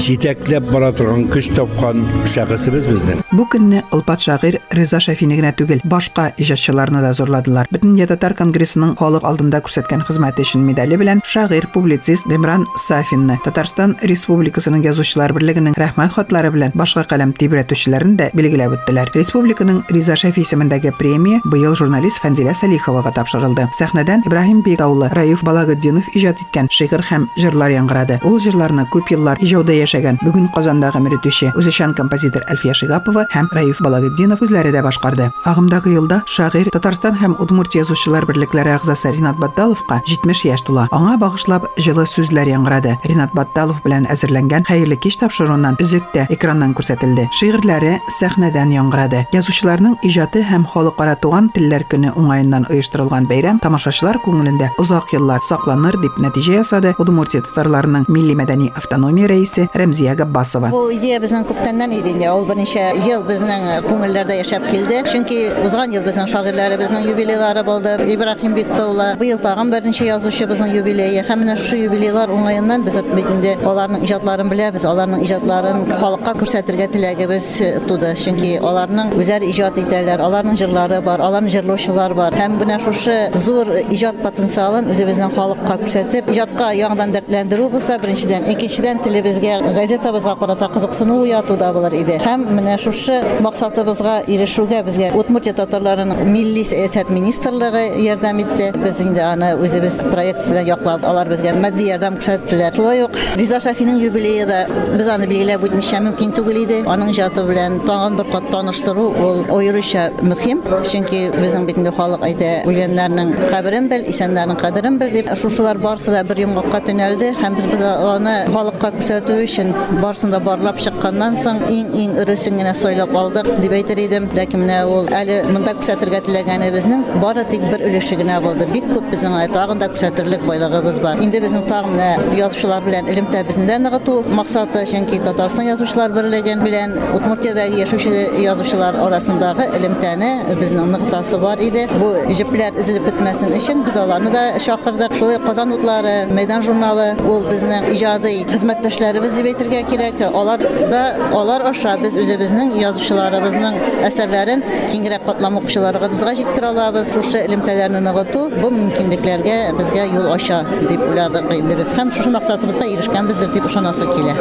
җитәкләп 0.00 0.70
бара 0.72 0.92
торган 0.96 1.28
көч 1.32 1.52
тапкан 1.56 2.06
шәхесебез 2.30 2.88
безнең. 2.90 3.24
Бу 3.30 3.46
көнне 3.50 3.84
Олпат 3.94 4.24
шагыйрь 4.24 4.58
Риза 4.74 5.00
Шафине 5.00 5.36
генә 5.38 5.52
түгел, 5.56 5.80
башка 5.84 6.30
иҗатчыларны 6.38 7.02
да 7.02 7.12
зурладылар. 7.14 7.68
Бөтен 7.70 7.96
татар 8.10 8.34
конгрессының 8.38 8.96
халык 8.98 9.24
алдында 9.28 9.60
күрсәткән 9.66 10.02
хезмәте 10.06 10.42
өчен 10.42 10.64
медале 10.66 10.98
белән 10.98 11.22
шагыйрь, 11.24 11.68
публицист 11.74 12.26
Демран 12.40 12.66
Сафинны, 12.74 13.36
Татарстан 13.44 13.98
Республикасының 14.00 14.80
язучылар 14.86 15.34
берлегенең 15.36 15.74
рәхмәт 15.76 16.14
хатлары 16.14 16.48
белән 16.54 16.72
башка 16.72 17.02
каләм 17.04 17.34
тибрәтүчеләрен 17.36 18.14
дә 18.16 18.30
билгеләп 18.32 18.78
үттеләр. 18.78 19.10
Республиканың 19.12 19.82
Риза 19.92 20.16
Шафи 20.16 20.40
исемендәге 20.40 20.94
премия 20.96 21.42
быел 21.44 21.76
журналист 21.76 22.22
Фәнзилә 22.24 22.54
Салиховага 22.56 23.12
тапшырылды. 23.12 23.66
Сәхнәдән 23.76 24.24
Ибраһим 24.24 24.62
Бегаулы, 24.64 25.10
Раиф 25.12 25.42
Балагытдинов 25.44 26.08
иҗат 26.16 26.40
иткән 26.40 26.70
шигырь 26.72 27.04
һәм 27.10 27.26
җырлар 27.36 27.74
яңгырады. 27.76 28.22
Ул 28.24 28.40
җырларны 28.40 28.86
күп 28.88 29.12
еллар 29.12 29.36
ижауда 29.44 29.76
яшәгән, 29.76 30.22
бүген 30.24 30.48
Казанда 30.56 30.94
гомер 30.96 31.18
итүче 31.18 31.52
үзешчан 31.60 31.92
композитор 31.92 32.48
Әлфия 32.48 32.72
Шигапова 32.72 33.26
һәм 33.34 33.52
Раиф 33.52 33.84
Балагытдинов 33.84 34.40
үзләре 34.40 34.72
дә 34.72 34.80
башкарды. 34.80 35.28
Агымдагы 35.44 35.92
елда 35.92 36.22
шагыйрь 36.24 36.72
Татарстан 36.72 37.20
һәм 37.20 37.36
Удмуртия 37.36 37.84
язучылар 37.84 38.24
берлекләре 38.24 38.78
әгъзасы 38.78 39.12
Ринат 39.12 39.36
Батталовка 39.36 40.00
70 40.08 40.46
яшь 40.48 40.64
тула. 40.64 40.88
Аңа 40.94 41.18
багышлап 41.20 41.68
җылы 41.76 41.90
җылы 41.90 42.06
сүзләр 42.30 42.48
яңгырады. 42.54 42.94
Ринат 43.04 43.32
Батталов 43.34 43.80
белән 43.82 44.06
әзерләнгән 44.10 44.64
хәерле 44.68 44.96
кич 45.02 45.16
тапшыруыннан 45.18 45.76
үзектә 45.82 46.26
экраннан 46.30 46.74
күрсәтелде. 46.78 47.26
Шигырьләре 47.34 47.98
сәхнәдән 48.20 48.70
яңгырады. 48.76 49.24
Язучыларның 49.34 49.96
иҗаты 50.06 50.44
һәм 50.46 50.66
халыкара 50.70 51.16
туган 51.18 51.50
телләр 51.54 51.84
көне 51.90 52.12
уңаеннан 52.14 52.68
оештырылган 52.70 53.26
бәйрәм 53.26 53.58
тамашачылар 53.64 54.20
күңелендә 54.22 54.70
озак 54.78 55.10
еллар 55.16 55.42
сакланыр 55.48 55.98
дип 56.00 56.20
нәтиҗә 56.22 56.60
ясады. 56.60 56.94
Удмуртия 57.02 57.42
татарларының 57.42 58.06
милли 58.08 58.36
мәдәни 58.38 58.70
автономия 58.76 59.26
рәисе 59.30 59.66
Рәмзия 59.74 60.14
Габбасова. 60.14 60.70
Бу 60.70 60.86
идея 60.94 61.18
безнең 61.20 61.46
күптәннән 61.50 61.96
иде 61.98 62.14
инде. 62.14 62.30
Ул 62.30 62.46
берничә 62.46 62.92
ел 63.08 63.24
безнең 63.26 63.86
күңелләрдә 63.88 64.38
яшәп 64.38 64.68
килде. 64.70 65.02
Чөнки 65.10 65.40
узган 65.64 65.94
ел 65.96 66.06
безнең 66.06 66.30
шагыйрьләребезнең 66.30 67.08
юбилейлары 67.10 67.64
булды. 67.66 67.96
Ибраһим 68.10 68.54
Биктаула, 68.54 69.14
бу 69.18 69.24
ел 69.24 69.40
тагын 69.40 69.72
берничә 69.72 70.06
язучыбызның 70.10 70.74
юбилее. 70.76 71.24
Һәм 71.26 71.44
менә 71.44 71.56
шу 71.56 71.76
юбилейлар 71.80 72.09
yıllar 72.10 72.28
onlayandan 72.28 72.86
biz 72.86 72.96
indi 72.96 73.58
onların 73.66 74.02
icadlarını 74.04 74.52
biləmiz, 74.52 74.86
onların 74.92 75.20
icadlarını 75.24 75.98
xalqa 76.02 76.32
kürsətirgə 76.40 76.86
tiləgimiz 76.94 77.48
e, 77.64 77.68
tutur. 77.86 78.14
Çünki 78.24 78.50
onların 78.60 79.12
özəri 79.20 79.50
icad 79.52 79.76
edərlər, 79.78 80.22
onların 80.26 80.56
jırları 80.60 80.98
var, 81.06 81.18
onların 81.26 81.48
jırloşular 81.54 82.10
var. 82.20 82.34
Həm 82.40 82.56
bu 82.60 82.66
nəşuşu 82.70 83.16
zor 83.44 83.70
icad 83.94 84.18
potensialını 84.24 84.94
özümüzdən 84.94 85.34
xalqa 85.36 85.76
kürsətib, 85.84 86.30
icadqa 86.34 86.72
yandan 86.78 87.14
dərtləndirib 87.16 87.76
bulsa 87.76 87.98
birincidən, 88.02 88.48
ikincidən 88.54 89.02
televiziyaya, 89.06 89.74
qəzetəbizə 89.78 90.34
qarata 90.42 90.70
qızıqsını 90.74 91.18
uyatu 91.26 91.58
da 91.62 91.70
bilər 91.76 91.96
idi. 92.00 92.18
Həm 92.26 92.46
nəşuşu 92.66 93.20
maqsadımızğa 93.46 94.16
erişugə 94.34 94.82
bizə 94.88 95.12
Utmurtiya 95.20 95.54
tatarlarının 95.62 96.26
milli 96.34 96.66
siyasət 96.66 97.10
ministerliyi 97.14 98.04
yardım 98.08 98.38
etdi. 98.44 98.72
Biz 98.84 99.00
indi 99.06 99.22
ana 99.22 99.52
özümüz 99.66 99.98
proyekt 100.12 100.46
bilan 100.50 100.66
yoqlab, 100.72 101.06
onlar 101.10 101.30
bizə 101.30 101.54
maddiy 101.60 101.92
ярдәм 102.00 102.16
күрсәттеләр. 102.20 102.74
Шулай 102.74 103.02
ук 103.04 103.16
Риза 103.36 103.60
Шафиның 103.60 104.00
юбилее 104.00 104.46
да 104.48 104.60
без 104.96 105.08
аны 105.08 105.26
билгеләп 105.28 105.66
үтмичә 105.68 106.00
мөмкин 106.06 106.32
түгел 106.36 106.62
иде. 106.62 106.80
Аның 106.88 107.10
иҗаты 107.12 107.44
белән 107.48 107.80
тагын 107.86 108.16
бер 108.16 108.30
кат 108.32 108.48
таныштыру 108.52 109.06
ул 109.20 109.42
аеруча 109.56 110.08
мөһим. 110.24 110.62
Чөнки 110.88 111.20
безнең 111.36 111.66
бит 111.68 111.80
инде 111.80 111.92
халык 111.96 112.24
әйтә, 112.24 112.50
үлгәннәрнең 112.70 113.34
каберен 113.50 113.88
бел, 113.92 114.06
исәннәрнең 114.08 114.60
кадерен 114.60 114.98
бел 115.00 115.12
дип, 115.12 115.28
шушылар 115.36 115.78
барысы 115.78 116.14
да 116.14 116.22
бер 116.24 116.40
йомгакка 116.44 116.80
төнәлде 116.88 117.34
һәм 117.40 117.58
без 117.58 117.68
без 117.70 117.84
аны 117.84 118.34
халыкка 118.48 118.92
күрсәтү 118.96 119.38
өчен 119.44 119.74
барысын 120.00 120.32
да 120.32 120.40
барлап 120.40 120.80
чыкканнан 120.80 121.36
соң 121.36 121.62
иң 121.68 121.92
иң 122.04 122.16
ырысын 122.24 122.56
гына 122.60 122.74
сайлап 122.74 123.14
алдык 123.16 123.50
дип 123.60 123.76
әйтер 123.76 124.00
идем. 124.06 124.30
Ләкин 124.36 124.64
менә 124.64 124.80
ул 124.88 125.10
әле 125.16 125.42
монда 125.50 125.76
күрсәтергә 125.78 126.22
теләгәнебезнең 126.28 127.04
бары 127.22 127.44
тик 127.50 127.64
бер 127.70 127.84
өлеше 127.88 128.16
генә 128.20 128.40
булды. 128.44 128.68
Бик 128.72 128.88
күп 128.90 129.10
безнең 129.12 129.36
тагын 129.54 129.80
да 129.82 129.90
күрсәтерлек 129.90 130.44
байлыгыбыз 130.46 131.00
бар. 131.02 131.20
Инде 131.22 131.40
безнең 131.42 131.66
тагын 131.68 131.89
yazıçılar 132.36 132.82
bilən 132.86 133.08
elm 133.10 133.26
təbizində 133.32 133.76
nığıtı 133.82 134.12
maqsadı 134.36 134.84
çünki 134.90 135.16
yəni 135.16 135.24
Tatarstan 135.24 135.62
yazıçılar 135.62 136.14
birligin 136.16 136.60
bilən 136.66 136.92
Udmurtiyada 137.16 137.60
yaşayan 137.60 138.40
yazıçılar 138.42 138.94
arasındağı 138.94 139.62
elm 139.78 139.94
təni 140.02 140.60
biznin 140.60 140.92
nığıtası 140.92 141.42
var 141.42 141.58
idi. 141.58 141.86
Bu 142.00 142.32
jiplər 142.32 142.78
üzülüb 142.80 143.06
bitməsin 143.08 143.56
üçün 143.56 143.86
biz 143.86 143.96
onları 143.96 144.32
da 144.34 144.58
şaqırdıq. 144.58 145.14
Şulay 145.18 145.38
Qazan 145.46 145.70
odları, 145.70 146.34
Meydan 146.34 146.60
jurnalı 146.60 147.16
ol 147.30 147.50
biznin 147.50 147.94
icadı 147.94 148.28
xizmətdaşlarımız 148.52 149.36
deyib 149.36 149.46
etirgə 149.46 149.82
kirək. 149.90 150.32
Onlar 150.32 150.60
da 150.90 151.16
onlar 151.34 151.60
aşağı 151.60 152.02
biz 152.04 152.16
özümüzün 152.16 152.70
yazıçılarımızın 152.70 153.74
əsərlərin 154.08 154.64
kingrək 154.92 155.26
qatlamı 155.26 155.58
oxuşularına 155.62 156.12
bizə 156.14 156.34
yetkirə 156.42 156.66
alabız. 156.66 157.14
Şuşa 157.14 157.38
elm 157.38 157.60
tələrini 157.68 158.04
nığıtı 158.04 158.46
bu 158.62 158.70
mümkünlüklərə 158.78 159.58
bizə 159.78 160.06
yol 160.14 160.30
aşa 160.36 160.62
deyib 160.88 161.06
uladıq. 161.12 161.50
Без 161.80 161.94
һәм 161.96 162.10
шушы 162.12 162.30
максатыбызга 162.34 162.86
ирешкәнбездер 162.92 163.54
дип 163.54 163.64
ышанасы 163.70 164.04
килә. 164.10 164.34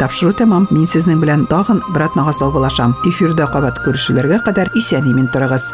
Тапшыру 0.00 0.32
тәмам. 0.36 0.68
Мин 0.72 0.88
сезнең 0.88 1.20
белән 1.20 1.44
тагын 1.50 1.82
бер 1.92 2.06
атнага 2.08 2.32
сау 2.36 2.52
булашам. 2.54 2.96
Эфирдә 3.08 3.48
кабат 3.52 3.82
күрешүләргә 3.84 4.40
кадәр 4.48 4.72
исән-имин 4.80 5.28
торыгыз. 5.32 5.72